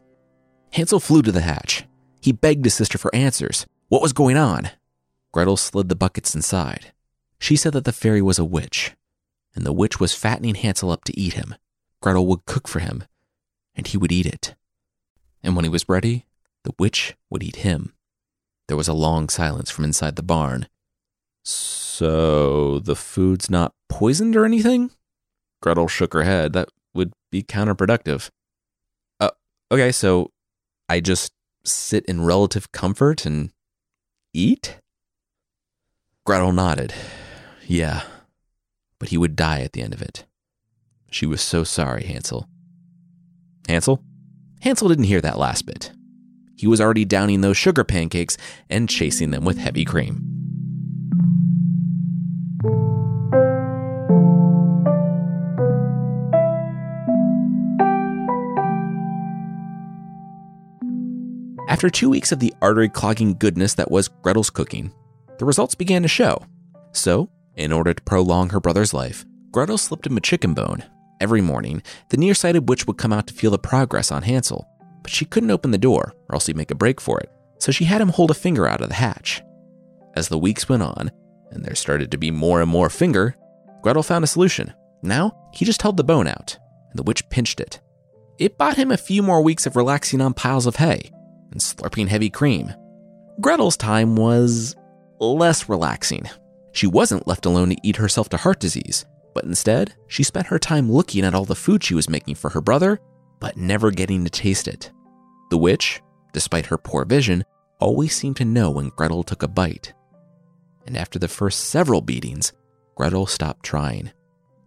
Hansel 0.74 1.00
flew 1.00 1.22
to 1.22 1.32
the 1.32 1.42
hatch. 1.42 1.86
He 2.22 2.32
begged 2.32 2.66
his 2.66 2.74
sister 2.74 2.98
for 2.98 3.14
answers. 3.14 3.66
What 3.88 4.02
was 4.02 4.14
going 4.14 4.36
on? 4.36 4.72
Gretel 5.32 5.58
slid 5.58 5.90
the 5.90 5.96
buckets 5.96 6.34
inside. 6.34 6.92
She 7.38 7.56
said 7.56 7.74
that 7.74 7.84
the 7.84 7.92
fairy 7.92 8.22
was 8.22 8.40
a 8.40 8.46
witch, 8.46 8.94
and 9.54 9.64
the 9.64 9.74
witch 9.74 10.00
was 10.00 10.16
fattening 10.16 10.56
Hansel 10.56 10.90
up 10.90 11.04
to 11.04 11.20
eat 11.20 11.34
him. 11.34 11.54
Gretel 12.02 12.26
would 12.26 12.46
cook 12.46 12.68
for 12.68 12.80
him, 12.80 13.04
and 13.76 13.86
he 13.86 13.98
would 13.98 14.12
eat 14.12 14.26
it. 14.26 14.56
And 15.44 15.56
when 15.56 15.66
he 15.66 15.70
was 15.70 15.88
ready, 15.88 16.26
the 16.64 16.74
witch 16.80 17.16
would 17.30 17.44
eat 17.44 17.58
him. 17.58 17.94
There 18.68 18.78
was 18.78 18.88
a 18.88 18.94
long 18.94 19.30
silence 19.30 19.70
from 19.70 19.86
inside 19.86 20.16
the 20.16 20.24
barn. 20.24 20.68
So 21.44 22.80
the 22.80 22.96
food's 22.96 23.52
not 23.52 23.76
poisoned 23.88 24.36
or 24.36 24.46
anything? 24.46 24.90
Gretel 25.62 25.88
shook 25.88 26.14
her 26.14 26.24
head. 26.24 26.54
That 26.54 26.70
would 26.96 27.14
be 27.32 27.44
counterproductive. 27.44 28.32
Uh, 29.20 29.30
okay, 29.72 29.92
so 29.92 30.32
I 30.90 31.02
just 31.02 31.32
sit 31.64 32.04
in 32.06 32.26
relative 32.26 32.72
comfort 32.72 33.28
and 33.28 33.52
eat? 34.36 34.78
Gretel 36.26 36.52
nodded. 36.52 36.94
Yeah, 37.66 38.04
but 39.00 39.10
he 39.10 39.18
would 39.18 39.36
die 39.36 39.62
at 39.62 39.74
the 39.74 39.82
end 39.82 39.94
of 39.94 40.02
it. 40.02 40.26
She 41.10 41.26
was 41.26 41.42
so 41.42 41.64
sorry, 41.64 42.04
Hansel. 42.04 42.48
Hansel? 43.68 44.04
Hansel 44.62 44.90
didn't 44.90 45.06
hear 45.06 45.22
that 45.22 45.38
last 45.38 45.66
bit. 45.66 45.92
He 46.58 46.68
was 46.68 46.82
already 46.82 47.06
downing 47.06 47.42
those 47.42 47.58
sugar 47.58 47.84
pancakes 47.84 48.38
and 48.70 48.90
chasing 48.90 49.32
them 49.32 49.46
with 49.46 49.58
heavy 49.58 49.86
cream. 49.86 50.35
After 61.76 61.90
two 61.90 62.10
weeks 62.10 62.32
of 62.32 62.40
the 62.40 62.54
artery 62.62 62.88
clogging 62.88 63.34
goodness 63.34 63.74
that 63.74 63.92
was 63.92 64.08
Gretel's 64.08 64.50
cooking, 64.50 64.94
the 65.40 65.44
results 65.44 65.76
began 65.76 66.04
to 66.04 66.08
show. 66.08 66.42
So, 66.94 67.30
in 67.56 67.74
order 67.74 67.94
to 67.94 68.02
prolong 68.04 68.52
her 68.52 68.62
brother's 68.62 68.94
life, 68.94 69.26
Gretel 69.52 69.78
slipped 69.78 70.08
him 70.08 70.16
a 70.16 70.22
chicken 70.22 70.54
bone. 70.54 70.86
Every 71.20 71.42
morning, 71.42 71.84
the 72.08 72.16
nearsighted 72.16 72.70
witch 72.70 72.88
would 72.88 72.98
come 72.98 73.12
out 73.12 73.28
to 73.28 73.34
feel 73.34 73.52
the 73.52 73.60
progress 73.60 74.10
on 74.10 74.24
Hansel, 74.24 74.66
but 75.02 75.12
she 75.12 75.26
couldn't 75.26 75.52
open 75.52 75.72
the 75.72 75.78
door, 75.78 76.14
or 76.30 76.36
else 76.36 76.46
he'd 76.46 76.56
make 76.56 76.72
a 76.72 76.76
break 76.76 77.02
for 77.02 77.20
it, 77.20 77.30
so 77.60 77.74
she 77.74 77.84
had 77.84 78.00
him 78.00 78.08
hold 78.08 78.32
a 78.32 78.36
finger 78.36 78.66
out 78.66 78.80
of 78.80 78.88
the 78.88 78.96
hatch. 78.96 79.42
As 80.16 80.30
the 80.30 80.38
weeks 80.38 80.70
went 80.70 80.82
on, 80.82 81.12
and 81.52 81.66
there 81.66 81.76
started 81.76 82.10
to 82.12 82.18
be 82.18 82.32
more 82.32 82.62
and 82.62 82.72
more 82.72 82.90
finger, 82.90 83.36
Gretel 83.82 84.02
found 84.02 84.24
a 84.24 84.28
solution. 84.28 84.74
Now, 85.04 85.50
he 85.54 85.66
just 85.66 85.82
held 85.82 85.98
the 85.98 86.06
bone 86.06 86.30
out, 86.30 86.58
and 86.90 86.98
the 86.98 87.04
witch 87.04 87.28
pinched 87.28 87.60
it. 87.60 87.82
It 88.40 88.58
bought 88.58 88.78
him 88.78 88.92
a 88.92 88.98
few 88.98 89.22
more 89.22 89.42
weeks 89.42 89.66
of 89.66 89.76
relaxing 89.76 90.22
on 90.22 90.34
piles 90.34 90.68
of 90.68 90.78
hay, 90.78 91.12
and 91.56 91.62
slurping 91.62 92.10
heavy 92.10 92.30
cream. 92.30 92.74
Gretel's 93.40 93.78
time 93.78 94.18
was 94.18 94.76
less 95.20 95.70
relaxing. 95.70 96.30
She 96.74 96.86
wasn't 96.86 97.28
left 97.28 97.46
alone 97.46 97.70
to 97.70 97.78
eat 97.82 97.96
herself 97.96 98.28
to 98.30 98.38
heart 98.38 98.60
disease, 98.60 99.06
but 99.34 99.46
instead, 99.46 99.96
she 100.08 100.22
spent 100.22 100.48
her 100.48 100.60
time 100.60 100.92
looking 100.92 101.24
at 101.24 101.34
all 101.34 101.46
the 101.46 101.56
food 101.56 101.82
she 101.82 101.96
was 101.96 102.10
making 102.10 102.36
for 102.36 102.50
her 102.50 102.60
brother, 102.60 103.00
but 103.40 103.56
never 103.56 103.90
getting 103.90 104.26
to 104.26 104.30
taste 104.30 104.68
it. 104.68 104.92
The 105.50 105.58
witch, 105.58 106.02
despite 106.34 106.66
her 106.66 106.78
poor 106.78 107.06
vision, 107.06 107.46
always 107.80 108.14
seemed 108.14 108.36
to 108.38 108.46
know 108.46 108.70
when 108.72 108.90
Gretel 108.90 109.24
took 109.24 109.42
a 109.42 109.48
bite. 109.48 109.94
And 110.86 110.98
after 110.98 111.18
the 111.18 111.30
first 111.30 111.70
several 111.70 112.02
beatings, 112.02 112.52
Gretel 112.96 113.28
stopped 113.28 113.64
trying. 113.64 114.12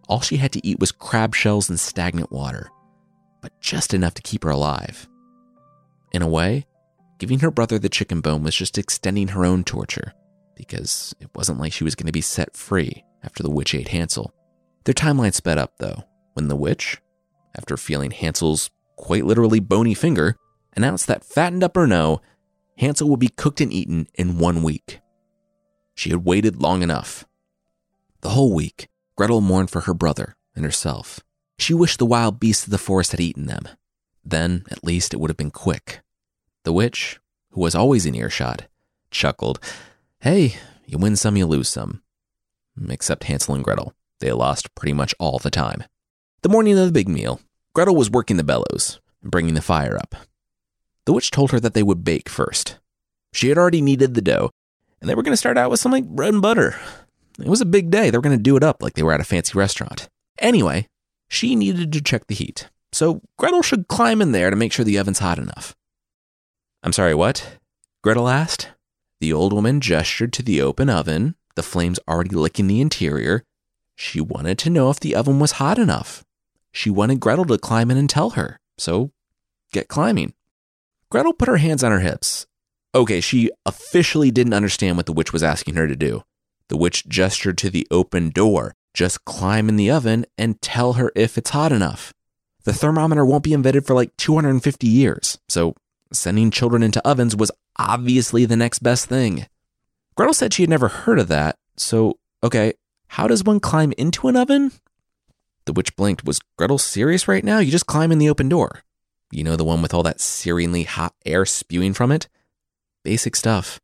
All 0.07 0.21
she 0.21 0.37
had 0.37 0.51
to 0.53 0.67
eat 0.67 0.79
was 0.79 0.91
crab 0.91 1.35
shells 1.35 1.69
and 1.69 1.79
stagnant 1.79 2.31
water, 2.31 2.71
but 3.41 3.59
just 3.61 3.93
enough 3.93 4.15
to 4.15 4.23
keep 4.23 4.43
her 4.43 4.49
alive. 4.49 5.07
In 6.11 6.23
a 6.23 6.27
way, 6.27 6.65
Giving 7.19 7.39
her 7.39 7.51
brother 7.51 7.77
the 7.77 7.89
chicken 7.89 8.21
bone 8.21 8.43
was 8.43 8.55
just 8.55 8.77
extending 8.77 9.29
her 9.29 9.45
own 9.45 9.65
torture, 9.65 10.13
because 10.55 11.13
it 11.19 11.29
wasn't 11.35 11.59
like 11.59 11.73
she 11.73 11.83
was 11.83 11.93
going 11.93 12.05
to 12.07 12.13
be 12.13 12.21
set 12.21 12.55
free 12.55 13.03
after 13.23 13.43
the 13.43 13.49
witch 13.51 13.75
ate 13.75 13.89
Hansel. 13.89 14.33
Their 14.85 14.93
timeline 14.93 15.33
sped 15.33 15.57
up, 15.57 15.73
though, 15.79 16.03
when 16.33 16.47
the 16.47 16.55
witch, 16.55 17.01
after 17.57 17.75
feeling 17.75 18.11
Hansel's 18.11 18.71
quite 18.95 19.25
literally 19.25 19.59
bony 19.59 19.93
finger, 19.93 20.37
announced 20.77 21.07
that 21.07 21.25
fattened 21.25 21.63
up 21.63 21.75
or 21.75 21.87
no, 21.87 22.21
Hansel 22.77 23.09
would 23.09 23.19
be 23.19 23.27
cooked 23.27 23.59
and 23.59 23.73
eaten 23.73 24.07
in 24.15 24.39
one 24.39 24.63
week. 24.63 25.01
She 25.95 26.11
had 26.11 26.23
waited 26.23 26.61
long 26.61 26.81
enough. 26.81 27.25
The 28.21 28.29
whole 28.29 28.53
week, 28.55 28.87
Gretel 29.17 29.41
mourned 29.41 29.69
for 29.69 29.81
her 29.81 29.93
brother 29.93 30.37
and 30.55 30.63
herself. 30.63 31.19
She 31.57 31.73
wished 31.73 31.99
the 31.99 32.05
wild 32.05 32.39
beasts 32.39 32.63
of 32.63 32.71
the 32.71 32.77
forest 32.77 33.11
had 33.11 33.19
eaten 33.19 33.47
them. 33.47 33.67
Then, 34.23 34.63
at 34.71 34.85
least, 34.85 35.13
it 35.13 35.17
would 35.19 35.29
have 35.29 35.35
been 35.35 35.51
quick. 35.51 35.99
The 36.63 36.73
witch, 36.73 37.19
who 37.51 37.61
was 37.61 37.75
always 37.75 38.05
in 38.05 38.15
earshot, 38.15 38.67
chuckled. 39.11 39.59
Hey, 40.19 40.55
you 40.85 40.97
win 40.97 41.15
some, 41.15 41.37
you 41.37 41.45
lose 41.45 41.69
some. 41.69 42.01
Except 42.89 43.25
Hansel 43.25 43.55
and 43.55 43.63
Gretel. 43.63 43.93
They 44.19 44.31
lost 44.31 44.73
pretty 44.75 44.93
much 44.93 45.15
all 45.19 45.39
the 45.39 45.49
time. 45.49 45.83
The 46.41 46.49
morning 46.49 46.77
of 46.77 46.85
the 46.85 46.91
big 46.91 47.07
meal, 47.07 47.41
Gretel 47.73 47.95
was 47.95 48.11
working 48.11 48.37
the 48.37 48.43
bellows, 48.43 48.99
bringing 49.23 49.53
the 49.53 49.61
fire 49.61 49.97
up. 49.97 50.15
The 51.05 51.13
witch 51.13 51.31
told 51.31 51.51
her 51.51 51.59
that 51.59 51.73
they 51.73 51.83
would 51.83 52.03
bake 52.03 52.29
first. 52.29 52.77
She 53.33 53.49
had 53.49 53.57
already 53.57 53.81
kneaded 53.81 54.13
the 54.13 54.21
dough, 54.21 54.51
and 54.99 55.09
they 55.09 55.15
were 55.15 55.23
going 55.23 55.33
to 55.33 55.37
start 55.37 55.57
out 55.57 55.71
with 55.71 55.79
some 55.79 55.91
like 55.91 56.05
bread 56.05 56.33
and 56.33 56.41
butter. 56.41 56.75
It 57.39 57.47
was 57.47 57.61
a 57.61 57.65
big 57.65 57.89
day. 57.89 58.09
They 58.09 58.17
were 58.17 58.21
going 58.21 58.37
to 58.37 58.43
do 58.43 58.57
it 58.57 58.63
up 58.63 58.83
like 58.83 58.93
they 58.93 59.03
were 59.03 59.13
at 59.13 59.21
a 59.21 59.25
fancy 59.25 59.57
restaurant. 59.57 60.09
Anyway, 60.39 60.87
she 61.29 61.55
needed 61.55 61.91
to 61.93 62.01
check 62.01 62.27
the 62.27 62.35
heat, 62.35 62.69
so 62.91 63.21
Gretel 63.37 63.61
should 63.61 63.87
climb 63.87 64.21
in 64.21 64.33
there 64.33 64.49
to 64.49 64.55
make 64.55 64.73
sure 64.73 64.83
the 64.83 64.99
oven's 64.99 65.19
hot 65.19 65.37
enough. 65.37 65.75
I'm 66.81 66.93
sorry, 66.93 67.13
what? 67.13 67.57
Gretel 68.01 68.29
asked. 68.29 68.69
The 69.19 69.33
old 69.33 69.51
woman 69.51 69.81
gestured 69.81 70.31
to 70.33 70.43
the 70.43 70.61
open 70.61 70.89
oven, 70.89 71.35
the 71.55 71.63
flames 71.63 71.99
already 72.07 72.35
licking 72.35 72.67
the 72.67 72.79
interior. 72.79 73.43
She 73.95 74.21
wanted 74.21 74.57
to 74.59 74.69
know 74.69 74.89
if 74.89 74.99
the 74.99 75.13
oven 75.15 75.39
was 75.39 75.53
hot 75.53 75.77
enough. 75.77 76.23
She 76.71 76.89
wanted 76.89 77.19
Gretel 77.19 77.45
to 77.45 77.57
climb 77.57 77.91
in 77.91 77.97
and 77.97 78.09
tell 78.09 78.31
her, 78.31 78.59
so 78.77 79.11
get 79.73 79.89
climbing. 79.89 80.33
Gretel 81.09 81.33
put 81.33 81.49
her 81.49 81.57
hands 81.57 81.83
on 81.83 81.91
her 81.91 81.99
hips. 81.99 82.47
Okay, 82.95 83.19
she 83.19 83.51
officially 83.65 84.31
didn't 84.31 84.53
understand 84.53 84.95
what 84.95 85.05
the 85.05 85.13
witch 85.13 85.33
was 85.33 85.43
asking 85.43 85.75
her 85.75 85.87
to 85.87 85.95
do. 85.95 86.23
The 86.69 86.77
witch 86.77 87.07
gestured 87.09 87.57
to 87.59 87.69
the 87.69 87.87
open 87.91 88.29
door. 88.29 88.73
Just 88.93 89.25
climb 89.25 89.69
in 89.69 89.75
the 89.75 89.91
oven 89.91 90.25
and 90.37 90.61
tell 90.61 90.93
her 90.93 91.11
if 91.15 91.37
it's 91.37 91.49
hot 91.49 91.71
enough. 91.71 92.13
The 92.63 92.73
thermometer 92.73 93.25
won't 93.25 93.43
be 93.43 93.53
invented 93.53 93.85
for 93.85 93.93
like 93.93 94.15
250 94.17 94.87
years, 94.87 95.39
so 95.47 95.75
sending 96.11 96.51
children 96.51 96.83
into 96.83 97.05
ovens 97.07 97.35
was 97.35 97.51
obviously 97.77 98.45
the 98.45 98.55
next 98.55 98.79
best 98.79 99.07
thing. 99.07 99.47
Gretel 100.15 100.33
said 100.33 100.53
she 100.53 100.63
had 100.63 100.69
never 100.69 100.87
heard 100.87 101.19
of 101.19 101.27
that, 101.29 101.57
so 101.77 102.19
okay, 102.43 102.73
how 103.07 103.27
does 103.27 103.43
one 103.43 103.59
climb 103.59 103.93
into 103.97 104.27
an 104.27 104.35
oven? 104.35 104.71
The 105.65 105.73
witch 105.73 105.95
blinked. 105.95 106.25
Was 106.25 106.39
Gretel 106.57 106.77
serious 106.77 107.27
right 107.27 107.43
now? 107.43 107.59
You 107.59 107.71
just 107.71 107.85
climb 107.85 108.11
in 108.11 108.17
the 108.17 108.29
open 108.29 108.49
door. 108.49 108.81
You 109.31 109.43
know, 109.43 109.55
the 109.55 109.63
one 109.63 109.81
with 109.81 109.93
all 109.93 110.03
that 110.03 110.17
searingly 110.17 110.85
hot 110.85 111.13
air 111.25 111.45
spewing 111.45 111.93
from 111.93 112.11
it? 112.11 112.27
Basic 113.03 113.35
stuff. 113.35 113.79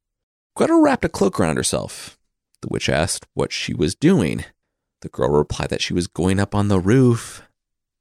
Gretel 0.55 0.81
wrapped 0.81 1.05
a 1.05 1.09
cloak 1.09 1.39
around 1.39 1.57
herself. 1.57 2.17
The 2.61 2.69
witch 2.69 2.89
asked 2.89 3.27
what 3.33 3.51
she 3.51 3.73
was 3.73 3.93
doing. 3.93 4.45
The 5.01 5.09
girl 5.09 5.29
replied 5.29 5.69
that 5.69 5.81
she 5.81 5.93
was 5.93 6.07
going 6.07 6.39
up 6.39 6.55
on 6.55 6.67
the 6.67 6.79
roof. 6.79 7.43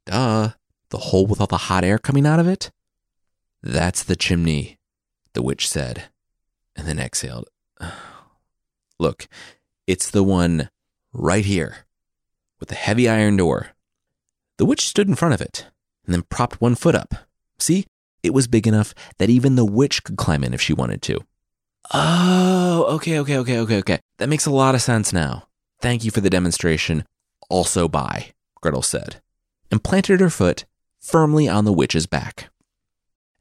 Duh. 0.06 0.50
The 0.90 0.98
hole 0.98 1.26
with 1.26 1.40
all 1.40 1.46
the 1.46 1.56
hot 1.56 1.84
air 1.84 1.98
coming 1.98 2.26
out 2.26 2.40
of 2.40 2.48
it? 2.48 2.70
That's 3.66 4.02
the 4.02 4.14
chimney, 4.14 4.78
the 5.32 5.40
witch 5.40 5.66
said, 5.66 6.10
and 6.76 6.86
then 6.86 6.98
exhaled. 6.98 7.48
Look, 8.98 9.26
it's 9.86 10.10
the 10.10 10.22
one 10.22 10.68
right 11.14 11.46
here, 11.46 11.86
with 12.60 12.68
the 12.68 12.74
heavy 12.74 13.08
iron 13.08 13.38
door. 13.38 13.68
The 14.58 14.66
witch 14.66 14.86
stood 14.86 15.08
in 15.08 15.14
front 15.14 15.32
of 15.32 15.40
it, 15.40 15.64
and 16.04 16.12
then 16.12 16.24
propped 16.28 16.60
one 16.60 16.74
foot 16.74 16.94
up. 16.94 17.14
See, 17.58 17.86
it 18.22 18.34
was 18.34 18.48
big 18.48 18.66
enough 18.66 18.94
that 19.16 19.30
even 19.30 19.56
the 19.56 19.64
witch 19.64 20.04
could 20.04 20.18
climb 20.18 20.44
in 20.44 20.52
if 20.52 20.60
she 20.60 20.74
wanted 20.74 21.00
to. 21.00 21.24
Oh, 21.94 22.84
okay, 22.96 23.18
okay, 23.20 23.38
okay, 23.38 23.58
okay, 23.60 23.78
okay. 23.78 23.98
That 24.18 24.28
makes 24.28 24.44
a 24.44 24.50
lot 24.50 24.74
of 24.74 24.82
sense 24.82 25.10
now. 25.10 25.48
Thank 25.80 26.04
you 26.04 26.10
for 26.10 26.20
the 26.20 26.28
demonstration. 26.28 27.06
Also, 27.48 27.88
bye, 27.88 28.32
Gretel 28.60 28.82
said, 28.82 29.22
and 29.70 29.82
planted 29.82 30.20
her 30.20 30.28
foot 30.28 30.66
firmly 31.00 31.48
on 31.48 31.64
the 31.64 31.72
witch's 31.72 32.04
back. 32.06 32.50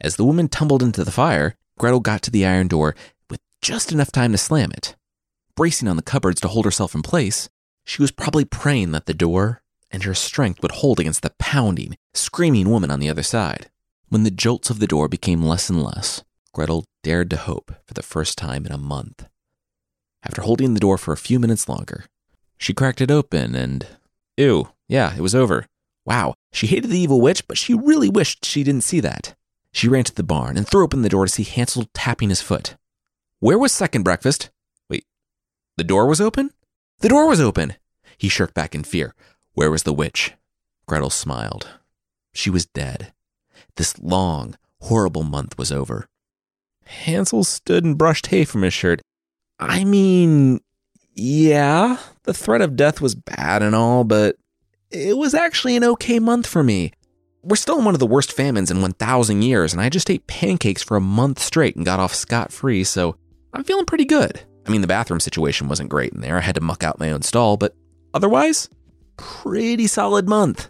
As 0.03 0.17
the 0.17 0.25
woman 0.25 0.49
tumbled 0.49 0.83
into 0.83 1.05
the 1.05 1.11
fire, 1.11 1.55
Gretel 1.79 2.01
got 2.01 2.21
to 2.23 2.31
the 2.31 2.45
iron 2.45 2.67
door 2.67 2.93
with 3.29 3.39
just 3.61 3.93
enough 3.93 4.11
time 4.11 4.33
to 4.33 4.37
slam 4.37 4.71
it. 4.71 4.95
Bracing 5.55 5.87
on 5.87 5.95
the 5.95 6.01
cupboards 6.01 6.41
to 6.41 6.49
hold 6.49 6.65
herself 6.65 6.93
in 6.93 7.01
place, 7.01 7.47
she 7.85 8.01
was 8.01 8.11
probably 8.11 8.43
praying 8.43 8.91
that 8.91 9.05
the 9.05 9.13
door 9.13 9.61
and 9.91 10.03
her 10.03 10.13
strength 10.13 10.61
would 10.61 10.71
hold 10.71 10.99
against 10.99 11.21
the 11.21 11.33
pounding, 11.39 11.95
screaming 12.13 12.69
woman 12.69 12.91
on 12.91 12.99
the 12.99 13.09
other 13.09 13.23
side. 13.23 13.69
When 14.09 14.23
the 14.23 14.31
jolts 14.31 14.69
of 14.69 14.79
the 14.79 14.87
door 14.87 15.07
became 15.07 15.41
less 15.41 15.69
and 15.69 15.81
less, 15.81 16.23
Gretel 16.51 16.85
dared 17.01 17.29
to 17.29 17.37
hope 17.37 17.71
for 17.85 17.93
the 17.93 18.03
first 18.03 18.37
time 18.37 18.65
in 18.65 18.71
a 18.71 18.77
month. 18.77 19.25
After 20.21 20.41
holding 20.41 20.73
the 20.73 20.79
door 20.79 20.97
for 20.97 21.13
a 21.13 21.17
few 21.17 21.39
minutes 21.39 21.69
longer, 21.69 22.05
she 22.57 22.73
cracked 22.73 23.01
it 23.01 23.11
open 23.11 23.55
and. 23.55 23.87
Ew, 24.35 24.69
yeah, 24.87 25.15
it 25.15 25.21
was 25.21 25.35
over. 25.35 25.67
Wow, 26.05 26.33
she 26.51 26.67
hated 26.67 26.89
the 26.89 26.99
evil 26.99 27.21
witch, 27.21 27.47
but 27.47 27.57
she 27.57 27.73
really 27.73 28.09
wished 28.09 28.45
she 28.45 28.63
didn't 28.63 28.83
see 28.83 28.99
that. 28.99 29.35
She 29.73 29.87
ran 29.89 30.03
to 30.05 30.13
the 30.13 30.23
barn 30.23 30.55
and 30.55 30.67
threw 30.67 30.83
open 30.83 31.01
the 31.01 31.09
door 31.09 31.25
to 31.25 31.31
see 31.31 31.43
Hansel 31.43 31.89
tapping 31.93 32.29
his 32.29 32.41
foot. 32.41 32.77
Where 33.39 33.57
was 33.57 33.71
second 33.71 34.03
breakfast? 34.03 34.51
Wait, 34.89 35.03
the 35.75 35.83
door 35.83 36.07
was 36.07 36.21
open? 36.21 36.51
The 36.99 37.09
door 37.09 37.27
was 37.27 37.41
open! 37.41 37.73
He 38.17 38.29
shirked 38.29 38.53
back 38.53 38.75
in 38.75 38.83
fear. 38.83 39.15
Where 39.53 39.71
was 39.71 39.83
the 39.83 39.91
witch? 39.91 40.33
Gretel 40.85 41.09
smiled. 41.09 41.67
She 42.33 42.49
was 42.49 42.67
dead. 42.67 43.13
This 43.75 43.99
long, 43.99 44.55
horrible 44.79 45.23
month 45.23 45.57
was 45.57 45.71
over. 45.71 46.07
Hansel 46.85 47.43
stood 47.43 47.83
and 47.83 47.97
brushed 47.97 48.27
hay 48.27 48.45
from 48.45 48.61
his 48.61 48.73
shirt. 48.73 49.01
I 49.59 49.83
mean, 49.83 50.61
yeah, 51.13 51.97
the 52.23 52.33
threat 52.33 52.61
of 52.61 52.75
death 52.75 53.01
was 53.01 53.15
bad 53.15 53.63
and 53.63 53.75
all, 53.75 54.03
but 54.03 54.35
it 54.91 55.17
was 55.17 55.33
actually 55.33 55.75
an 55.75 55.83
okay 55.83 56.19
month 56.19 56.45
for 56.45 56.63
me. 56.63 56.91
We're 57.43 57.57
still 57.57 57.77
in 57.77 57.85
one 57.85 57.93
of 57.93 57.99
the 57.99 58.07
worst 58.07 58.31
famines 58.31 58.71
in 58.71 58.81
1,000 58.81 59.41
years, 59.41 59.73
and 59.73 59.81
I 59.81 59.89
just 59.89 60.09
ate 60.09 60.27
pancakes 60.27 60.81
for 60.81 60.95
a 60.95 61.01
month 61.01 61.39
straight 61.39 61.75
and 61.75 61.85
got 61.85 61.99
off 61.99 62.15
scot 62.15 62.53
free, 62.53 62.85
so 62.85 63.17
I'm 63.53 63.65
feeling 63.65 63.85
pretty 63.85 64.05
good. 64.05 64.41
I 64.65 64.71
mean, 64.71 64.79
the 64.79 64.87
bathroom 64.87 65.19
situation 65.19 65.67
wasn't 65.67 65.89
great 65.89 66.13
in 66.13 66.21
there. 66.21 66.37
I 66.37 66.41
had 66.41 66.55
to 66.55 66.61
muck 66.61 66.83
out 66.83 66.99
my 66.99 67.11
own 67.11 67.21
stall, 67.21 67.57
but 67.57 67.75
otherwise, 68.13 68.69
pretty 69.17 69.87
solid 69.87 70.29
month. 70.29 70.69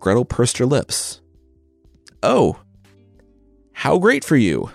Gretel 0.00 0.24
pursed 0.24 0.58
her 0.58 0.66
lips. 0.66 1.20
Oh, 2.20 2.58
how 3.72 3.98
great 3.98 4.24
for 4.24 4.36
you. 4.36 4.70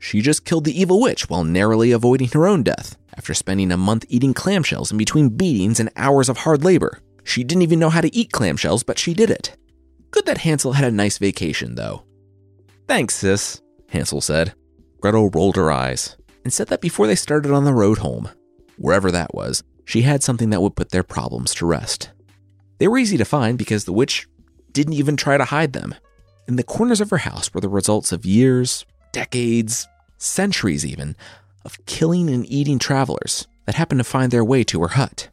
She 0.00 0.22
just 0.22 0.44
killed 0.44 0.64
the 0.64 0.78
evil 0.78 1.00
witch 1.00 1.28
while 1.28 1.44
narrowly 1.44 1.92
avoiding 1.92 2.28
her 2.28 2.48
own 2.48 2.64
death 2.64 2.96
after 3.16 3.34
spending 3.34 3.70
a 3.70 3.76
month 3.76 4.06
eating 4.08 4.34
clamshells 4.34 4.90
in 4.90 4.98
between 4.98 5.28
beatings 5.28 5.78
and 5.78 5.90
hours 5.96 6.28
of 6.28 6.38
hard 6.38 6.64
labor. 6.64 6.98
She 7.22 7.44
didn't 7.44 7.62
even 7.62 7.78
know 7.78 7.90
how 7.90 8.00
to 8.00 8.14
eat 8.16 8.32
clamshells, 8.32 8.84
but 8.84 8.98
she 8.98 9.14
did 9.14 9.30
it. 9.30 9.56
Good 10.10 10.26
that 10.26 10.38
Hansel 10.38 10.72
had 10.72 10.84
a 10.84 10.90
nice 10.90 11.18
vacation, 11.18 11.74
though. 11.74 12.04
Thanks, 12.88 13.14
sis, 13.14 13.60
Hansel 13.88 14.20
said. 14.20 14.54
Gretel 15.00 15.30
rolled 15.30 15.56
her 15.56 15.70
eyes 15.70 16.16
and 16.44 16.52
said 16.52 16.68
that 16.68 16.80
before 16.80 17.06
they 17.06 17.14
started 17.14 17.52
on 17.52 17.64
the 17.64 17.74
road 17.74 17.98
home, 17.98 18.28
wherever 18.76 19.10
that 19.10 19.34
was, 19.34 19.62
she 19.84 20.02
had 20.02 20.22
something 20.22 20.50
that 20.50 20.60
would 20.60 20.76
put 20.76 20.90
their 20.90 21.02
problems 21.02 21.54
to 21.54 21.66
rest. 21.66 22.10
They 22.78 22.88
were 22.88 22.98
easy 22.98 23.16
to 23.16 23.24
find 23.24 23.58
because 23.58 23.84
the 23.84 23.92
witch 23.92 24.26
didn't 24.72 24.94
even 24.94 25.16
try 25.16 25.36
to 25.36 25.44
hide 25.44 25.72
them. 25.72 25.94
In 26.48 26.56
the 26.56 26.62
corners 26.62 27.00
of 27.00 27.10
her 27.10 27.18
house 27.18 27.52
were 27.52 27.60
the 27.60 27.68
results 27.68 28.12
of 28.12 28.24
years, 28.24 28.84
decades, 29.12 29.86
centuries 30.18 30.84
even, 30.84 31.16
of 31.64 31.84
killing 31.86 32.30
and 32.30 32.46
eating 32.50 32.78
travelers 32.78 33.46
that 33.66 33.74
happened 33.74 34.00
to 34.00 34.04
find 34.04 34.32
their 34.32 34.44
way 34.44 34.64
to 34.64 34.80
her 34.82 34.88
hut. 34.88 35.28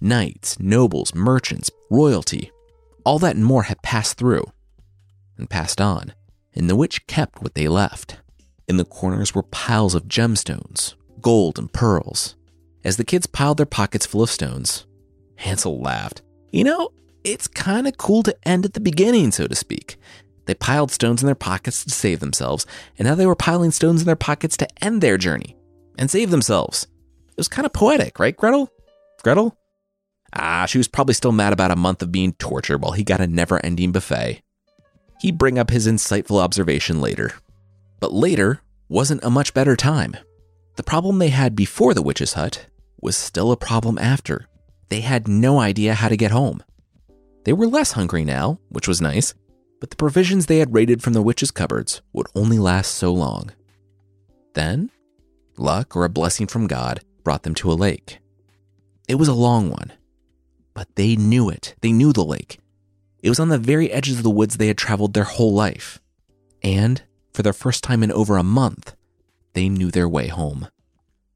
Knights, 0.00 0.58
nobles, 0.60 1.14
merchants, 1.14 1.70
royalty, 1.90 2.50
all 3.10 3.18
that 3.18 3.34
and 3.34 3.44
more 3.44 3.64
had 3.64 3.82
passed 3.82 4.16
through 4.16 4.44
and 5.36 5.50
passed 5.50 5.80
on, 5.80 6.14
and 6.54 6.70
the 6.70 6.76
witch 6.76 7.08
kept 7.08 7.42
what 7.42 7.56
they 7.56 7.66
left. 7.66 8.18
In 8.68 8.76
the 8.76 8.84
corners 8.84 9.34
were 9.34 9.42
piles 9.42 9.96
of 9.96 10.06
gemstones, 10.06 10.94
gold, 11.20 11.58
and 11.58 11.72
pearls. 11.72 12.36
As 12.84 12.98
the 12.98 13.04
kids 13.04 13.26
piled 13.26 13.56
their 13.56 13.66
pockets 13.66 14.06
full 14.06 14.22
of 14.22 14.30
stones, 14.30 14.86
Hansel 15.34 15.80
laughed. 15.80 16.22
You 16.52 16.62
know, 16.62 16.90
it's 17.24 17.48
kind 17.48 17.88
of 17.88 17.98
cool 17.98 18.22
to 18.22 18.48
end 18.48 18.64
at 18.64 18.74
the 18.74 18.80
beginning, 18.80 19.32
so 19.32 19.48
to 19.48 19.56
speak. 19.56 19.96
They 20.44 20.54
piled 20.54 20.92
stones 20.92 21.20
in 21.20 21.26
their 21.26 21.34
pockets 21.34 21.82
to 21.82 21.90
save 21.90 22.20
themselves, 22.20 22.64
and 22.96 23.08
now 23.08 23.16
they 23.16 23.26
were 23.26 23.34
piling 23.34 23.72
stones 23.72 24.02
in 24.02 24.06
their 24.06 24.14
pockets 24.14 24.56
to 24.58 24.68
end 24.84 25.00
their 25.00 25.18
journey 25.18 25.56
and 25.98 26.08
save 26.08 26.30
themselves. 26.30 26.86
It 27.26 27.36
was 27.36 27.48
kind 27.48 27.66
of 27.66 27.72
poetic, 27.72 28.20
right, 28.20 28.36
Gretel? 28.36 28.70
Gretel? 29.24 29.56
Ah, 30.32 30.66
she 30.66 30.78
was 30.78 30.88
probably 30.88 31.14
still 31.14 31.32
mad 31.32 31.52
about 31.52 31.70
a 31.70 31.76
month 31.76 32.02
of 32.02 32.12
being 32.12 32.32
tortured 32.34 32.82
while 32.82 32.92
he 32.92 33.02
got 33.02 33.20
a 33.20 33.26
never 33.26 33.64
ending 33.64 33.92
buffet. 33.92 34.42
He'd 35.20 35.38
bring 35.38 35.58
up 35.58 35.70
his 35.70 35.86
insightful 35.86 36.40
observation 36.40 37.00
later. 37.00 37.32
But 37.98 38.12
later 38.12 38.60
wasn't 38.88 39.24
a 39.24 39.30
much 39.30 39.52
better 39.52 39.76
time. 39.76 40.16
The 40.76 40.82
problem 40.82 41.18
they 41.18 41.28
had 41.28 41.54
before 41.54 41.94
the 41.94 42.02
witch's 42.02 42.34
hut 42.34 42.66
was 43.02 43.16
still 43.16 43.52
a 43.52 43.56
problem 43.56 43.98
after. 43.98 44.46
They 44.88 45.00
had 45.00 45.28
no 45.28 45.58
idea 45.60 45.94
how 45.94 46.08
to 46.08 46.16
get 46.16 46.30
home. 46.30 46.62
They 47.44 47.52
were 47.52 47.66
less 47.66 47.92
hungry 47.92 48.24
now, 48.24 48.60
which 48.68 48.88
was 48.88 49.00
nice, 49.00 49.34
but 49.80 49.90
the 49.90 49.96
provisions 49.96 50.46
they 50.46 50.58
had 50.58 50.74
raided 50.74 51.02
from 51.02 51.12
the 51.12 51.22
witch's 51.22 51.50
cupboards 51.50 52.02
would 52.12 52.26
only 52.34 52.58
last 52.58 52.94
so 52.94 53.12
long. 53.12 53.50
Then, 54.54 54.90
luck 55.56 55.96
or 55.96 56.04
a 56.04 56.10
blessing 56.10 56.46
from 56.46 56.66
God 56.66 57.00
brought 57.24 57.42
them 57.42 57.54
to 57.56 57.70
a 57.70 57.74
lake. 57.74 58.18
It 59.08 59.16
was 59.16 59.28
a 59.28 59.34
long 59.34 59.70
one, 59.70 59.92
but 60.80 60.96
they 60.96 61.14
knew 61.14 61.50
it. 61.50 61.74
They 61.82 61.92
knew 61.92 62.10
the 62.10 62.24
lake. 62.24 62.58
It 63.22 63.28
was 63.28 63.38
on 63.38 63.50
the 63.50 63.58
very 63.58 63.92
edges 63.92 64.16
of 64.16 64.22
the 64.22 64.30
woods 64.30 64.56
they 64.56 64.68
had 64.68 64.78
traveled 64.78 65.12
their 65.12 65.24
whole 65.24 65.52
life. 65.52 66.00
And 66.62 67.02
for 67.34 67.42
the 67.42 67.52
first 67.52 67.84
time 67.84 68.02
in 68.02 68.10
over 68.10 68.38
a 68.38 68.42
month, 68.42 68.96
they 69.52 69.68
knew 69.68 69.90
their 69.90 70.08
way 70.08 70.28
home. 70.28 70.68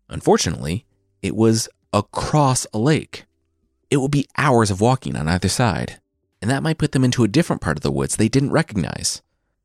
Unfortunately, 0.08 0.86
it 1.20 1.36
was 1.36 1.68
across 1.92 2.66
a 2.72 2.78
lake. 2.78 3.26
It 3.90 3.98
would 3.98 4.10
be 4.10 4.26
hours 4.38 4.70
of 4.70 4.80
walking 4.80 5.14
on 5.14 5.28
either 5.28 5.50
side, 5.50 6.00
and 6.40 6.50
that 6.50 6.62
might 6.62 6.78
put 6.78 6.92
them 6.92 7.04
into 7.04 7.22
a 7.22 7.28
different 7.28 7.60
part 7.60 7.76
of 7.76 7.82
the 7.82 7.92
woods 7.92 8.16
they 8.16 8.30
didn't 8.30 8.50
recognize. 8.50 9.20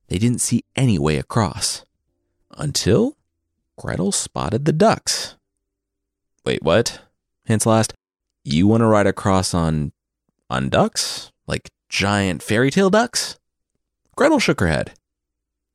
They 0.09 0.17
didn't 0.17 0.41
see 0.41 0.65
any 0.75 0.99
way 0.99 1.15
across. 1.15 1.85
Until 2.57 3.15
Gretel 3.77 4.11
spotted 4.11 4.65
the 4.65 4.73
ducks. 4.73 5.37
Wait, 6.43 6.61
what? 6.63 6.99
Hansel 7.45 7.71
asked. 7.71 7.93
You 8.51 8.65
want 8.65 8.81
to 8.81 8.87
ride 8.87 9.05
across 9.05 9.53
on 9.53 9.91
on 10.49 10.69
ducks? 10.69 11.31
Like 11.45 11.69
giant 11.87 12.41
fairy 12.41 12.71
tale 12.71 12.89
ducks? 12.89 13.37
Gretel 14.15 14.39
shook 14.39 14.59
her 14.59 14.65
head. 14.65 14.93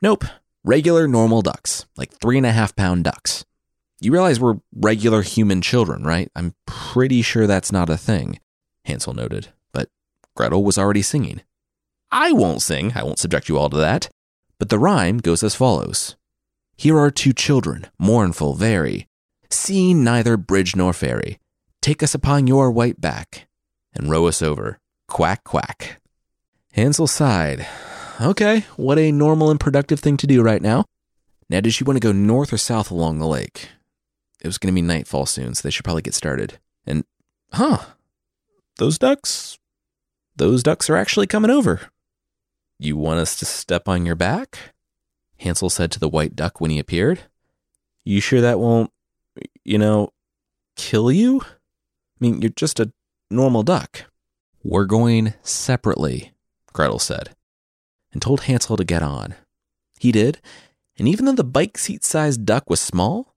Nope, 0.02 0.24
regular 0.64 1.06
normal 1.06 1.40
ducks, 1.40 1.86
like 1.96 2.12
three 2.12 2.36
and 2.36 2.44
a 2.44 2.50
half 2.50 2.74
pound 2.74 3.04
ducks. 3.04 3.44
You 4.00 4.10
realize 4.10 4.40
we're 4.40 4.58
regular 4.74 5.22
human 5.22 5.62
children, 5.62 6.02
right? 6.02 6.28
I'm 6.34 6.56
pretty 6.66 7.22
sure 7.22 7.46
that's 7.46 7.70
not 7.70 7.88
a 7.88 7.96
thing, 7.96 8.40
Hansel 8.86 9.14
noted, 9.14 9.50
but 9.72 9.88
Gretel 10.34 10.64
was 10.64 10.76
already 10.76 11.02
singing. 11.02 11.42
I 12.10 12.32
won't 12.32 12.60
sing, 12.60 12.90
I 12.96 13.04
won't 13.04 13.20
subject 13.20 13.48
you 13.48 13.56
all 13.56 13.70
to 13.70 13.76
that, 13.76 14.08
but 14.58 14.68
the 14.68 14.80
rhyme 14.80 15.18
goes 15.18 15.44
as 15.44 15.54
follows 15.54 16.16
Here 16.76 16.98
are 16.98 17.12
two 17.12 17.32
children, 17.32 17.86
mournful 18.00 18.54
very, 18.54 19.06
seeing 19.48 20.02
neither 20.02 20.36
bridge 20.36 20.74
nor 20.74 20.92
ferry. 20.92 21.38
Take 21.84 22.02
us 22.02 22.14
upon 22.14 22.46
your 22.46 22.70
white 22.70 22.98
back 22.98 23.46
and 23.92 24.08
row 24.08 24.26
us 24.26 24.40
over. 24.40 24.78
Quack, 25.06 25.44
quack. 25.44 26.00
Hansel 26.72 27.06
sighed. 27.06 27.66
Okay, 28.22 28.60
what 28.76 28.98
a 28.98 29.12
normal 29.12 29.50
and 29.50 29.60
productive 29.60 30.00
thing 30.00 30.16
to 30.16 30.26
do 30.26 30.40
right 30.40 30.62
now. 30.62 30.86
Now, 31.50 31.60
did 31.60 31.74
she 31.74 31.84
want 31.84 31.98
to 31.98 32.00
go 32.00 32.10
north 32.10 32.54
or 32.54 32.56
south 32.56 32.90
along 32.90 33.18
the 33.18 33.26
lake? 33.26 33.68
It 34.40 34.46
was 34.46 34.56
going 34.56 34.72
to 34.72 34.74
be 34.74 34.80
nightfall 34.80 35.26
soon, 35.26 35.54
so 35.54 35.60
they 35.60 35.70
should 35.70 35.84
probably 35.84 36.00
get 36.00 36.14
started. 36.14 36.58
And, 36.86 37.04
huh, 37.52 37.84
those 38.78 38.96
ducks, 38.96 39.58
those 40.36 40.62
ducks 40.62 40.88
are 40.88 40.96
actually 40.96 41.26
coming 41.26 41.50
over. 41.50 41.90
You 42.78 42.96
want 42.96 43.20
us 43.20 43.36
to 43.40 43.44
step 43.44 43.90
on 43.90 44.06
your 44.06 44.16
back? 44.16 44.58
Hansel 45.36 45.68
said 45.68 45.92
to 45.92 46.00
the 46.00 46.08
white 46.08 46.34
duck 46.34 46.62
when 46.62 46.70
he 46.70 46.78
appeared. 46.78 47.24
You 48.04 48.22
sure 48.22 48.40
that 48.40 48.58
won't, 48.58 48.90
you 49.64 49.76
know, 49.76 50.14
kill 50.76 51.12
you? 51.12 51.42
I 52.20 52.24
mean, 52.24 52.42
you're 52.42 52.50
just 52.50 52.80
a 52.80 52.92
normal 53.30 53.62
duck. 53.62 54.04
We're 54.62 54.86
going 54.86 55.34
separately, 55.42 56.32
Gretel 56.72 56.98
said, 56.98 57.34
and 58.12 58.22
told 58.22 58.42
Hansel 58.42 58.76
to 58.76 58.84
get 58.84 59.02
on. 59.02 59.34
He 59.98 60.12
did, 60.12 60.40
and 60.98 61.08
even 61.08 61.24
though 61.24 61.32
the 61.32 61.44
bike 61.44 61.76
seat 61.76 62.04
sized 62.04 62.46
duck 62.46 62.70
was 62.70 62.80
small, 62.80 63.34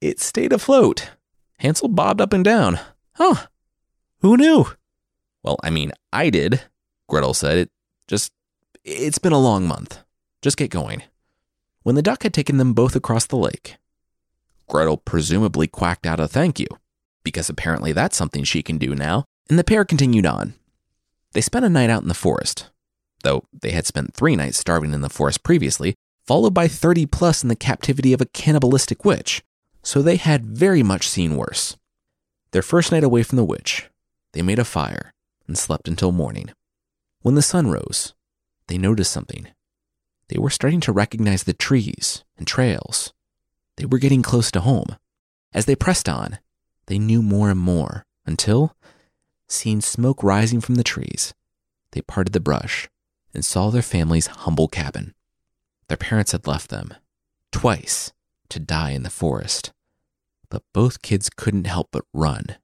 it 0.00 0.20
stayed 0.20 0.52
afloat. 0.52 1.10
Hansel 1.58 1.88
bobbed 1.88 2.20
up 2.20 2.32
and 2.32 2.44
down. 2.44 2.78
Huh, 3.14 3.46
who 4.20 4.36
knew? 4.36 4.66
Well, 5.42 5.58
I 5.62 5.70
mean, 5.70 5.92
I 6.12 6.30
did, 6.30 6.62
Gretel 7.08 7.34
said. 7.34 7.58
It 7.58 7.70
just, 8.08 8.32
it's 8.84 9.18
been 9.18 9.32
a 9.32 9.38
long 9.38 9.66
month. 9.66 10.02
Just 10.40 10.56
get 10.56 10.70
going. 10.70 11.02
When 11.82 11.94
the 11.94 12.02
duck 12.02 12.22
had 12.22 12.34
taken 12.34 12.56
them 12.58 12.74
both 12.74 12.94
across 12.94 13.26
the 13.26 13.36
lake, 13.36 13.76
Gretel 14.68 14.96
presumably 14.96 15.66
quacked 15.66 16.06
out 16.06 16.20
a 16.20 16.28
thank 16.28 16.60
you, 16.60 16.66
because 17.22 17.48
apparently 17.48 17.92
that's 17.92 18.16
something 18.16 18.44
she 18.44 18.62
can 18.62 18.78
do 18.78 18.94
now, 18.94 19.24
and 19.48 19.58
the 19.58 19.64
pair 19.64 19.84
continued 19.84 20.26
on. 20.26 20.54
They 21.32 21.40
spent 21.40 21.64
a 21.64 21.70
night 21.70 21.90
out 21.90 22.02
in 22.02 22.08
the 22.08 22.14
forest, 22.14 22.70
though 23.22 23.44
they 23.52 23.70
had 23.70 23.86
spent 23.86 24.14
three 24.14 24.36
nights 24.36 24.58
starving 24.58 24.92
in 24.92 25.00
the 25.00 25.08
forest 25.08 25.42
previously, 25.42 25.94
followed 26.26 26.54
by 26.54 26.68
30 26.68 27.06
plus 27.06 27.42
in 27.42 27.48
the 27.48 27.56
captivity 27.56 28.12
of 28.12 28.20
a 28.20 28.26
cannibalistic 28.26 29.04
witch, 29.04 29.42
so 29.82 30.02
they 30.02 30.16
had 30.16 30.46
very 30.46 30.82
much 30.82 31.08
seen 31.08 31.36
worse. 31.36 31.76
Their 32.52 32.62
first 32.62 32.92
night 32.92 33.04
away 33.04 33.22
from 33.22 33.36
the 33.36 33.44
witch, 33.44 33.88
they 34.32 34.42
made 34.42 34.58
a 34.58 34.64
fire 34.64 35.12
and 35.46 35.58
slept 35.58 35.88
until 35.88 36.12
morning. 36.12 36.50
When 37.22 37.34
the 37.34 37.42
sun 37.42 37.68
rose, 37.68 38.14
they 38.68 38.78
noticed 38.78 39.12
something. 39.12 39.48
They 40.28 40.38
were 40.38 40.50
starting 40.50 40.80
to 40.80 40.92
recognize 40.92 41.44
the 41.44 41.52
trees 41.52 42.24
and 42.38 42.46
trails. 42.46 43.12
They 43.76 43.86
were 43.86 43.98
getting 43.98 44.22
close 44.22 44.50
to 44.52 44.60
home. 44.60 44.96
As 45.52 45.66
they 45.66 45.76
pressed 45.76 46.08
on, 46.08 46.38
they 46.86 46.98
knew 46.98 47.22
more 47.22 47.50
and 47.50 47.60
more 47.60 48.04
until, 48.26 48.76
seeing 49.48 49.80
smoke 49.80 50.22
rising 50.22 50.60
from 50.60 50.76
the 50.76 50.84
trees, 50.84 51.34
they 51.92 52.00
parted 52.00 52.32
the 52.32 52.40
brush 52.40 52.88
and 53.34 53.44
saw 53.44 53.70
their 53.70 53.82
family's 53.82 54.26
humble 54.26 54.68
cabin. 54.68 55.14
Their 55.88 55.96
parents 55.96 56.32
had 56.32 56.46
left 56.46 56.70
them, 56.70 56.94
twice, 57.50 58.12
to 58.48 58.58
die 58.58 58.90
in 58.90 59.02
the 59.02 59.10
forest. 59.10 59.72
But 60.48 60.62
both 60.72 61.02
kids 61.02 61.30
couldn't 61.30 61.66
help 61.66 61.88
but 61.92 62.04
run, 62.12 62.56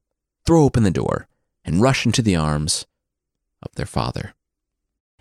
throw 0.45 0.65
open 0.65 0.83
the 0.83 0.91
door, 0.91 1.29
and 1.65 1.81
rush 1.81 2.07
into 2.07 2.23
the 2.23 2.37
arms 2.37 2.87
of 3.63 3.75
their 3.75 3.87
father. 3.87 4.35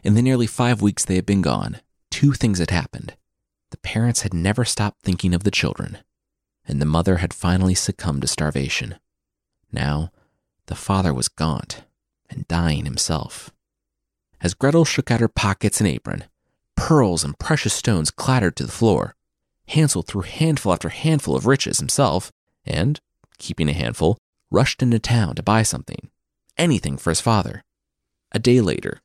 In 0.03 0.13
the 0.13 0.21
nearly 0.21 0.47
five 0.47 0.81
weeks 0.81 1.03
they 1.03 1.15
had 1.15 1.25
been 1.25 1.41
gone, 1.41 1.81
two 2.11 2.33
things 2.33 2.59
had 2.59 2.71
happened. 2.71 3.15
The 3.71 3.77
parents 3.77 4.21
had 4.21 4.33
never 4.33 4.63
stopped 4.63 5.01
thinking 5.01 5.33
of 5.33 5.43
the 5.43 5.51
children, 5.51 5.97
and 6.67 6.81
the 6.81 6.85
mother 6.85 7.17
had 7.17 7.33
finally 7.33 7.73
succumbed 7.73 8.21
to 8.21 8.27
starvation. 8.27 8.95
Now, 9.71 10.11
the 10.67 10.75
father 10.75 11.13
was 11.13 11.29
gaunt 11.29 11.83
and 12.29 12.47
dying 12.47 12.85
himself. 12.85 13.51
As 14.41 14.53
Gretel 14.53 14.85
shook 14.85 15.09
out 15.09 15.21
her 15.21 15.27
pockets 15.27 15.79
and 15.79 15.87
apron, 15.87 16.25
pearls 16.75 17.23
and 17.23 17.39
precious 17.39 17.73
stones 17.73 18.11
clattered 18.11 18.55
to 18.57 18.65
the 18.65 18.71
floor. 18.71 19.15
Hansel 19.69 20.03
threw 20.03 20.21
handful 20.21 20.73
after 20.73 20.89
handful 20.89 21.35
of 21.35 21.47
riches 21.47 21.79
himself, 21.79 22.31
and, 22.65 22.99
keeping 23.37 23.69
a 23.69 23.73
handful, 23.73 24.17
rushed 24.51 24.83
into 24.83 24.99
town 24.99 25.35
to 25.35 25.43
buy 25.43 25.63
something 25.63 26.09
anything 26.57 26.97
for 26.97 27.11
his 27.11 27.21
father. 27.21 27.63
A 28.31 28.39
day 28.39 28.61
later, 28.61 29.01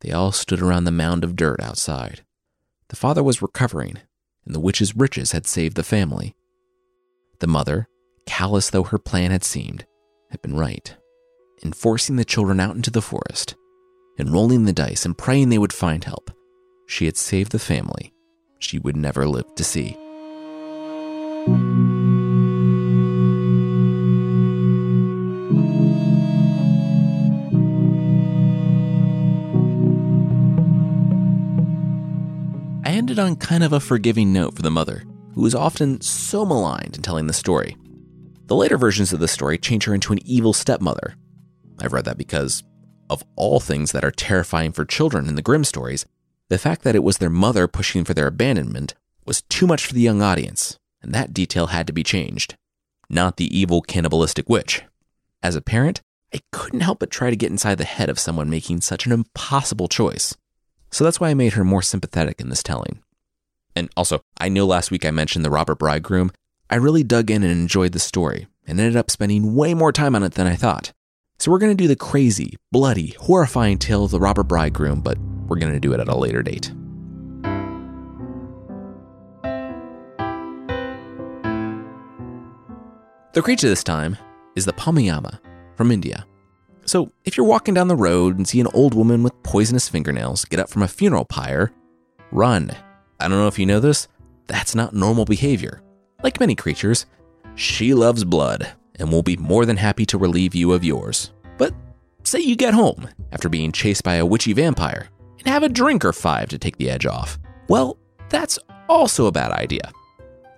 they 0.00 0.10
all 0.10 0.32
stood 0.32 0.60
around 0.60 0.84
the 0.84 0.90
mound 0.90 1.22
of 1.22 1.36
dirt 1.36 1.60
outside. 1.60 2.24
The 2.88 2.96
father 2.96 3.22
was 3.22 3.42
recovering, 3.42 3.98
and 4.44 4.54
the 4.54 4.60
witch's 4.60 4.96
riches 4.96 5.32
had 5.32 5.46
saved 5.46 5.76
the 5.76 5.82
family. 5.82 6.34
The 7.44 7.48
mother, 7.48 7.88
callous 8.24 8.70
though 8.70 8.84
her 8.84 8.96
plan 8.96 9.30
had 9.30 9.44
seemed, 9.44 9.84
had 10.30 10.40
been 10.40 10.56
right. 10.56 10.96
In 11.62 11.74
forcing 11.74 12.16
the 12.16 12.24
children 12.24 12.58
out 12.58 12.74
into 12.74 12.90
the 12.90 13.02
forest, 13.02 13.54
and 14.16 14.32
rolling 14.32 14.64
the 14.64 14.72
dice 14.72 15.04
and 15.04 15.18
praying 15.18 15.50
they 15.50 15.58
would 15.58 15.70
find 15.70 16.02
help, 16.04 16.30
she 16.86 17.04
had 17.04 17.18
saved 17.18 17.52
the 17.52 17.58
family 17.58 18.14
she 18.58 18.78
would 18.78 18.96
never 18.96 19.28
live 19.28 19.54
to 19.56 19.62
see. 19.62 19.94
I 32.86 32.92
ended 32.96 33.18
on 33.18 33.36
kind 33.36 33.62
of 33.62 33.74
a 33.74 33.80
forgiving 33.80 34.32
note 34.32 34.56
for 34.56 34.62
the 34.62 34.70
mother, 34.70 35.04
who 35.34 35.42
was 35.42 35.54
often 35.54 36.00
so 36.00 36.44
maligned 36.44 36.96
in 36.96 37.02
telling 37.02 37.26
the 37.26 37.32
story. 37.32 37.76
The 38.46 38.56
later 38.56 38.76
versions 38.76 39.12
of 39.12 39.20
the 39.20 39.28
story 39.28 39.58
change 39.58 39.84
her 39.84 39.94
into 39.94 40.12
an 40.12 40.26
evil 40.26 40.52
stepmother. 40.52 41.16
I've 41.80 41.92
read 41.92 42.04
that 42.04 42.18
because, 42.18 42.62
of 43.10 43.24
all 43.36 43.60
things 43.60 43.92
that 43.92 44.04
are 44.04 44.10
terrifying 44.10 44.72
for 44.72 44.84
children 44.84 45.28
in 45.28 45.34
the 45.34 45.42
Grimm 45.42 45.64
stories, 45.64 46.06
the 46.48 46.58
fact 46.58 46.82
that 46.82 46.94
it 46.94 47.02
was 47.02 47.18
their 47.18 47.30
mother 47.30 47.66
pushing 47.66 48.04
for 48.04 48.14
their 48.14 48.26
abandonment 48.26 48.94
was 49.24 49.42
too 49.42 49.66
much 49.66 49.86
for 49.86 49.94
the 49.94 50.00
young 50.00 50.22
audience, 50.22 50.78
and 51.02 51.14
that 51.14 51.32
detail 51.32 51.68
had 51.68 51.86
to 51.86 51.92
be 51.92 52.02
changed. 52.02 52.56
Not 53.08 53.36
the 53.36 53.56
evil 53.56 53.80
cannibalistic 53.80 54.48
witch. 54.48 54.82
As 55.42 55.56
a 55.56 55.62
parent, 55.62 56.00
I 56.34 56.40
couldn't 56.52 56.80
help 56.80 56.98
but 56.98 57.10
try 57.10 57.30
to 57.30 57.36
get 57.36 57.50
inside 57.50 57.78
the 57.78 57.84
head 57.84 58.08
of 58.08 58.18
someone 58.18 58.50
making 58.50 58.80
such 58.80 59.06
an 59.06 59.12
impossible 59.12 59.88
choice. 59.88 60.36
So 60.90 61.04
that's 61.04 61.20
why 61.20 61.30
I 61.30 61.34
made 61.34 61.54
her 61.54 61.64
more 61.64 61.82
sympathetic 61.82 62.40
in 62.40 62.48
this 62.50 62.62
telling. 62.62 63.03
And 63.76 63.90
also, 63.96 64.20
I 64.38 64.48
know 64.48 64.66
last 64.66 64.90
week 64.90 65.04
I 65.04 65.10
mentioned 65.10 65.44
the 65.44 65.50
robber 65.50 65.74
bridegroom. 65.74 66.30
I 66.70 66.76
really 66.76 67.02
dug 67.02 67.30
in 67.30 67.42
and 67.42 67.52
enjoyed 67.52 67.92
the 67.92 67.98
story, 67.98 68.46
and 68.66 68.78
ended 68.78 68.96
up 68.96 69.10
spending 69.10 69.54
way 69.54 69.74
more 69.74 69.92
time 69.92 70.14
on 70.14 70.22
it 70.22 70.34
than 70.34 70.46
I 70.46 70.54
thought. 70.54 70.92
So 71.38 71.50
we're 71.50 71.58
going 71.58 71.76
to 71.76 71.82
do 71.82 71.88
the 71.88 71.96
crazy, 71.96 72.56
bloody, 72.70 73.14
horrifying 73.18 73.78
tale 73.78 74.04
of 74.04 74.10
the 74.10 74.20
robber 74.20 74.44
bridegroom, 74.44 75.00
but 75.00 75.18
we're 75.46 75.58
going 75.58 75.72
to 75.72 75.80
do 75.80 75.92
it 75.92 76.00
at 76.00 76.08
a 76.08 76.16
later 76.16 76.42
date. 76.42 76.72
The 83.32 83.42
creature 83.42 83.68
this 83.68 83.82
time 83.82 84.16
is 84.54 84.64
the 84.64 84.72
Pamayama 84.72 85.40
from 85.76 85.90
India. 85.90 86.24
So, 86.86 87.10
if 87.24 87.36
you're 87.36 87.46
walking 87.46 87.74
down 87.74 87.88
the 87.88 87.96
road 87.96 88.36
and 88.36 88.46
see 88.46 88.60
an 88.60 88.68
old 88.74 88.94
woman 88.94 89.22
with 89.24 89.42
poisonous 89.42 89.88
fingernails 89.88 90.44
get 90.44 90.60
up 90.60 90.68
from 90.68 90.82
a 90.82 90.88
funeral 90.88 91.24
pyre, 91.24 91.72
run. 92.30 92.70
I 93.20 93.28
don't 93.28 93.38
know 93.38 93.48
if 93.48 93.58
you 93.58 93.66
know 93.66 93.80
this, 93.80 94.08
that's 94.46 94.74
not 94.74 94.94
normal 94.94 95.24
behavior. 95.24 95.82
Like 96.22 96.40
many 96.40 96.54
creatures, 96.54 97.06
she 97.54 97.94
loves 97.94 98.24
blood 98.24 98.72
and 98.96 99.10
will 99.10 99.22
be 99.22 99.36
more 99.36 99.66
than 99.66 99.76
happy 99.76 100.06
to 100.06 100.18
relieve 100.18 100.54
you 100.54 100.72
of 100.72 100.84
yours. 100.84 101.32
But 101.58 101.74
say 102.22 102.40
you 102.40 102.56
get 102.56 102.74
home 102.74 103.08
after 103.32 103.48
being 103.48 103.72
chased 103.72 104.04
by 104.04 104.16
a 104.16 104.26
witchy 104.26 104.52
vampire 104.52 105.08
and 105.38 105.48
have 105.48 105.62
a 105.62 105.68
drink 105.68 106.04
or 106.04 106.12
five 106.12 106.48
to 106.50 106.58
take 106.58 106.76
the 106.76 106.90
edge 106.90 107.06
off. 107.06 107.38
Well, 107.68 107.98
that's 108.28 108.58
also 108.88 109.26
a 109.26 109.32
bad 109.32 109.52
idea. 109.52 109.92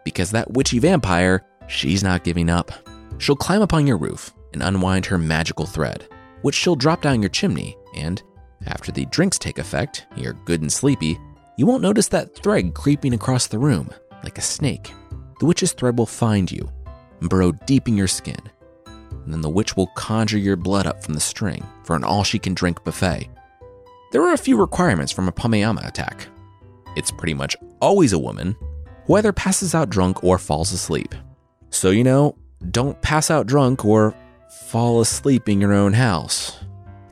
Because 0.04 0.30
that 0.30 0.52
witchy 0.52 0.78
vampire 0.78 1.44
she's 1.66 2.02
not 2.02 2.24
giving 2.24 2.48
up. 2.48 2.70
She'll 3.18 3.36
climb 3.36 3.62
upon 3.62 3.86
your 3.86 3.96
roof 3.96 4.32
and 4.52 4.62
unwind 4.62 5.06
her 5.06 5.18
magical 5.18 5.66
thread, 5.66 6.08
which 6.42 6.54
she'll 6.54 6.76
drop 6.76 7.02
down 7.02 7.22
your 7.22 7.28
chimney, 7.28 7.76
and 7.94 8.22
after 8.66 8.92
the 8.92 9.06
drinks 9.06 9.38
take 9.38 9.58
effect, 9.58 10.06
you're 10.16 10.32
good 10.32 10.60
and 10.60 10.72
sleepy, 10.72 11.18
you 11.56 11.66
won't 11.66 11.82
notice 11.82 12.08
that 12.08 12.34
thread 12.34 12.74
creeping 12.74 13.14
across 13.14 13.46
the 13.46 13.58
room 13.58 13.90
like 14.22 14.38
a 14.38 14.42
snake. 14.42 14.92
The 15.40 15.46
witch's 15.46 15.72
thread 15.72 15.98
will 15.98 16.06
find 16.06 16.50
you 16.50 16.70
and 17.20 17.30
burrow 17.30 17.52
deep 17.52 17.88
in 17.88 17.96
your 17.96 18.08
skin. 18.08 18.40
And 18.86 19.32
then 19.32 19.40
the 19.40 19.50
witch 19.50 19.76
will 19.76 19.88
conjure 19.88 20.38
your 20.38 20.56
blood 20.56 20.86
up 20.86 21.02
from 21.02 21.14
the 21.14 21.20
string 21.20 21.66
for 21.84 21.96
an 21.96 22.04
all 22.04 22.24
she 22.24 22.38
can 22.38 22.54
drink 22.54 22.84
buffet. 22.84 23.28
There 24.12 24.22
are 24.22 24.34
a 24.34 24.38
few 24.38 24.56
requirements 24.56 25.12
from 25.12 25.28
a 25.28 25.32
Pameyama 25.32 25.86
attack. 25.86 26.28
It's 26.96 27.10
pretty 27.10 27.34
much 27.34 27.56
always 27.80 28.12
a 28.12 28.18
woman 28.18 28.56
who 29.06 29.14
either 29.14 29.32
passes 29.32 29.74
out 29.74 29.90
drunk 29.90 30.22
or 30.22 30.38
falls 30.38 30.72
asleep. 30.72 31.14
So, 31.70 31.90
you 31.90 32.04
know, 32.04 32.36
don't 32.70 33.00
pass 33.02 33.30
out 33.30 33.46
drunk 33.46 33.84
or 33.84 34.14
fall 34.68 35.00
asleep 35.00 35.48
in 35.48 35.60
your 35.60 35.72
own 35.72 35.92
house. 35.92 36.58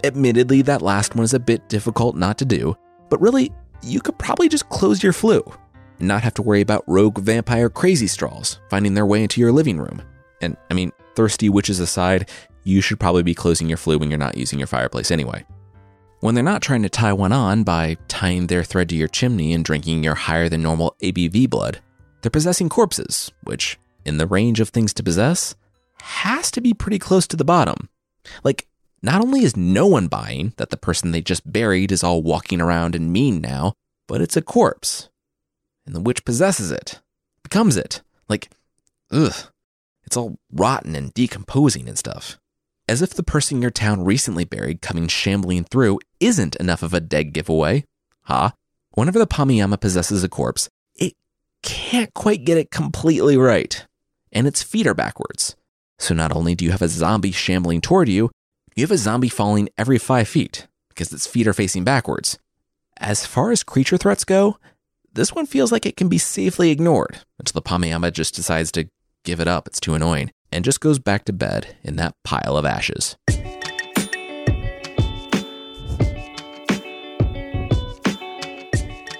Admittedly, 0.05 0.63
that 0.63 0.83
last 0.83 1.15
one 1.15 1.25
is 1.25 1.35
a 1.35 1.41
bit 1.41 1.69
difficult 1.69 2.17
not 2.17 2.39
to 2.39 2.45
do, 2.45 2.77
but 3.11 3.21
really, 3.21 3.53
you 3.83 4.01
could 4.01 4.19
probably 4.19 4.49
just 4.49 4.69
close 4.69 5.03
your 5.03 5.13
flue 5.13 5.45
and 5.99 6.09
not 6.09 6.23
have 6.23 6.35
to 6.35 6.43
worry 6.43 6.61
about 6.61 6.85
rogue 6.87 7.19
vampire 7.19 7.69
crazy 7.69 8.07
straws 8.07 8.59
finding 8.71 8.95
their 8.95 9.07
way 9.07 9.23
into 9.23 9.41
your 9.41 9.53
living 9.53 9.79
room. 9.79 10.03
And 10.41 10.57
I 10.71 10.75
mean, 10.75 10.93
thirsty 11.15 11.49
witches 11.49 11.81
aside, 11.81 12.29
you 12.65 12.81
should 12.81 13.01
probably 13.01 13.23
be 13.23 13.35
closing 13.35 13.69
your 13.69 13.77
flue 13.77 13.99
when 13.99 14.11
you're 14.11 14.19
not 14.19 14.37
using 14.37 14.59
your 14.59 14.69
fireplace 14.69 15.11
anyway. 15.11 15.45
When 16.21 16.35
they're 16.35 16.43
not 16.43 16.63
trying 16.63 16.83
to 16.83 16.89
tie 16.89 17.13
one 17.13 17.33
on 17.33 17.65
by 17.65 17.99
tying 18.09 18.47
their 18.47 18.65
thread 18.65 18.89
to 18.89 18.97
your 18.97 19.09
chimney 19.09 19.53
and 19.53 19.65
drinking 19.65 20.03
your 20.03 20.15
higher 20.15 20.49
than 20.49 20.63
normal 20.63 20.97
ABV 21.03 21.51
blood, 21.51 21.81
they're 22.23 22.31
possessing 22.31 22.71
corpses, 22.71 23.31
which, 23.43 23.79
in 24.07 24.17
the 24.17 24.27
range 24.27 24.59
of 24.59 24.71
things 24.71 24.95
to 24.95 25.03
possess, 25.03 25.55
has 26.01 26.51
to 26.53 26.63
be 26.63 26.73
pretty 26.73 26.99
close 26.99 27.27
to 27.27 27.37
the 27.37 27.45
bottom. 27.45 27.91
Like, 28.43 28.67
not 29.05 29.21
only 29.21 29.45
is 29.45 29.55
no 29.55 29.87
one 29.87 30.09
buying 30.09 30.55
that 30.57 30.71
the 30.71 30.79
person 30.79 31.11
they 31.11 31.21
just 31.21 31.51
buried 31.51 31.93
is 31.93 32.03
all 32.03 32.23
walking 32.23 32.59
around 32.59 32.97
and 32.97 33.13
mean 33.13 33.41
now, 33.41 33.75
but 34.09 34.23
it's 34.23 34.37
a 34.37 34.43
corpse. 34.43 35.11
And 35.85 35.95
the 35.95 36.01
witch 36.01 36.25
possesses 36.25 36.73
it, 36.73 37.01
becomes 37.43 37.77
it. 37.77 38.01
Like, 38.31 38.51
ugh, 39.13 39.35
it's 40.05 40.17
all 40.17 40.39
rotten 40.51 40.97
and 40.97 41.13
decomposing 41.13 41.87
and 41.87 41.99
stuff. 41.99 42.39
As 42.89 43.03
if 43.03 43.11
the 43.11 43.23
person 43.23 43.61
your 43.61 43.71
town 43.71 44.05
recently 44.05 44.45
buried 44.45 44.81
coming 44.81 45.09
shambling 45.09 45.65
through 45.65 46.01
isn't 46.19 46.57
enough 46.57 46.83
of 46.83 46.95
a 46.95 47.01
dead 47.01 47.35
giveaway. 47.35 47.85
Ha! 48.23 48.49
Huh? 48.49 48.51
Whenever 48.93 49.19
the 49.19 49.27
Pameyama 49.27 49.79
possesses 49.79 50.25
a 50.25 50.31
corpse, 50.31 50.71
it 50.97 51.13
can't 51.63 52.15
quite 52.15 52.45
get 52.45 52.57
it 52.57 52.71
completely 52.71 53.37
right. 53.37 53.85
And 54.33 54.47
its 54.47 54.63
feet 54.63 54.87
are 54.87 54.95
backwards. 54.95 55.57
So 55.99 56.15
not 56.15 56.33
only 56.33 56.55
do 56.55 56.65
you 56.65 56.71
have 56.71 56.83
a 56.83 56.89
zombie 56.89 57.33
shambling 57.33 57.83
toward 57.83 58.09
you, 58.09 58.31
you 58.75 58.83
have 58.83 58.91
a 58.91 58.99
zombie 58.99 59.29
falling 59.29 59.69
every 59.79 59.99
five 59.99 60.29
feet 60.29 60.67
because 60.89 61.13
its 61.13 61.27
feet 61.27 61.47
are 61.47 61.53
facing 61.53 61.85
backwards. 61.85 62.39
As 62.99 63.27
far 63.27 63.53
as 63.53 63.63
creature 63.63 63.97
threats 63.97 64.25
go, 64.25 64.59
this 65.13 65.33
one 65.33 65.47
feels 65.47 65.71
like 65.71 65.87
it 65.87 65.97
can 65.97 66.09
be 66.09 66.19
safely 66.19 66.71
ignored 66.71 67.19
until 67.39 67.61
the 67.61 67.69
Pameyama 67.69 68.13
just 68.13 68.35
decides 68.35 68.73
to 68.73 68.89
give 69.25 69.41
it 69.41 69.49
up, 69.49 69.67
it's 69.67 69.81
too 69.81 69.95
annoying, 69.95 70.33
and 70.51 70.65
just 70.65 70.81
goes 70.81 70.99
back 70.99 71.25
to 71.25 71.33
bed 71.33 71.77
in 71.83 71.97
that 71.97 72.15
pile 72.25 72.57
of 72.57 72.65
ashes. 72.65 73.17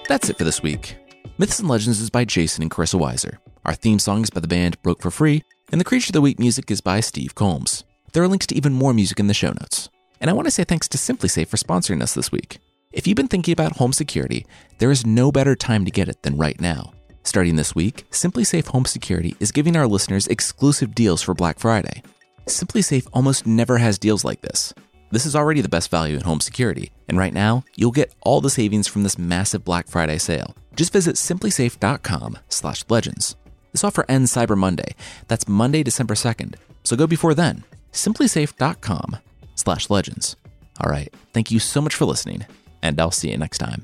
That's 0.07 0.29
it 0.29 0.37
for 0.37 0.43
this 0.43 0.61
week. 0.61 0.97
Myths 1.37 1.59
and 1.59 1.67
Legends 1.67 1.99
is 1.99 2.09
by 2.09 2.25
Jason 2.25 2.61
and 2.61 2.71
Carissa 2.71 2.99
Weiser. 2.99 3.37
Our 3.65 3.73
theme 3.73 3.99
song 3.99 4.23
is 4.23 4.29
by 4.29 4.41
the 4.41 4.47
band 4.47 4.81
Broke 4.83 5.01
for 5.01 5.11
Free, 5.11 5.43
and 5.71 5.81
the 5.81 5.85
Creature 5.85 6.09
of 6.09 6.13
the 6.13 6.21
Week 6.21 6.39
music 6.39 6.69
is 6.69 6.79
by 6.79 6.99
Steve 6.99 7.35
Combs. 7.35 7.83
There 8.15 8.23
are 8.23 8.29
links 8.29 8.47
to 8.47 8.55
even 8.55 8.71
more 8.71 8.93
music 8.93 9.19
in 9.19 9.27
the 9.27 9.33
show 9.33 9.49
notes. 9.49 9.89
And 10.21 10.29
I 10.29 10.33
want 10.33 10.47
to 10.47 10.51
say 10.51 10.63
thanks 10.63 10.87
to 10.87 10.97
SimpliSafe 10.97 11.49
for 11.49 11.57
sponsoring 11.57 12.01
us 12.01 12.13
this 12.13 12.31
week. 12.31 12.59
If 12.93 13.05
you've 13.05 13.17
been 13.17 13.27
thinking 13.27 13.51
about 13.51 13.75
home 13.75 13.91
security, 13.91 14.45
there 14.77 14.89
is 14.89 15.05
no 15.05 15.33
better 15.33 15.53
time 15.53 15.83
to 15.83 15.91
get 15.91 16.07
it 16.07 16.23
than 16.23 16.37
right 16.37 16.57
now. 16.61 16.93
Starting 17.23 17.57
this 17.57 17.75
week, 17.75 18.09
SimpliSafe 18.11 18.67
Home 18.67 18.85
Security 18.85 19.35
is 19.41 19.51
giving 19.51 19.75
our 19.75 19.85
listeners 19.85 20.27
exclusive 20.27 20.95
deals 20.95 21.21
for 21.21 21.33
Black 21.33 21.59
Friday. 21.59 22.03
SimpliSafe 22.45 23.05
almost 23.11 23.45
never 23.45 23.79
has 23.79 23.99
deals 23.99 24.23
like 24.23 24.39
this. 24.39 24.73
This 25.11 25.25
is 25.25 25.35
already 25.35 25.59
the 25.59 25.67
best 25.67 25.91
value 25.91 26.15
in 26.15 26.21
home 26.21 26.39
security, 26.39 26.93
and 27.09 27.17
right 27.17 27.33
now, 27.33 27.65
you'll 27.75 27.91
get 27.91 28.15
all 28.21 28.39
the 28.39 28.49
savings 28.49 28.87
from 28.87 29.03
this 29.03 29.17
massive 29.17 29.65
Black 29.65 29.89
Friday 29.89 30.19
sale. 30.19 30.55
Just 30.77 30.93
visit 30.93 31.17
simplisafe.com/legends. 31.17 33.35
This 33.73 33.83
offer 33.83 34.05
ends 34.07 34.33
Cyber 34.33 34.57
Monday. 34.57 34.95
That's 35.27 35.49
Monday, 35.49 35.83
December 35.83 36.15
2nd. 36.15 36.55
So 36.85 36.95
go 36.95 37.07
before 37.07 37.33
then. 37.33 37.65
simplisafe.com/legends. 37.95 40.35
All 40.81 40.91
right. 40.91 41.13
Thank 41.33 41.51
you 41.51 41.59
so 41.59 41.81
much 41.81 41.95
for 41.95 42.05
listening, 42.05 42.45
and 42.81 42.99
I'll 42.99 43.11
see 43.11 43.29
you 43.31 43.37
next 43.37 43.59
time. 43.59 43.83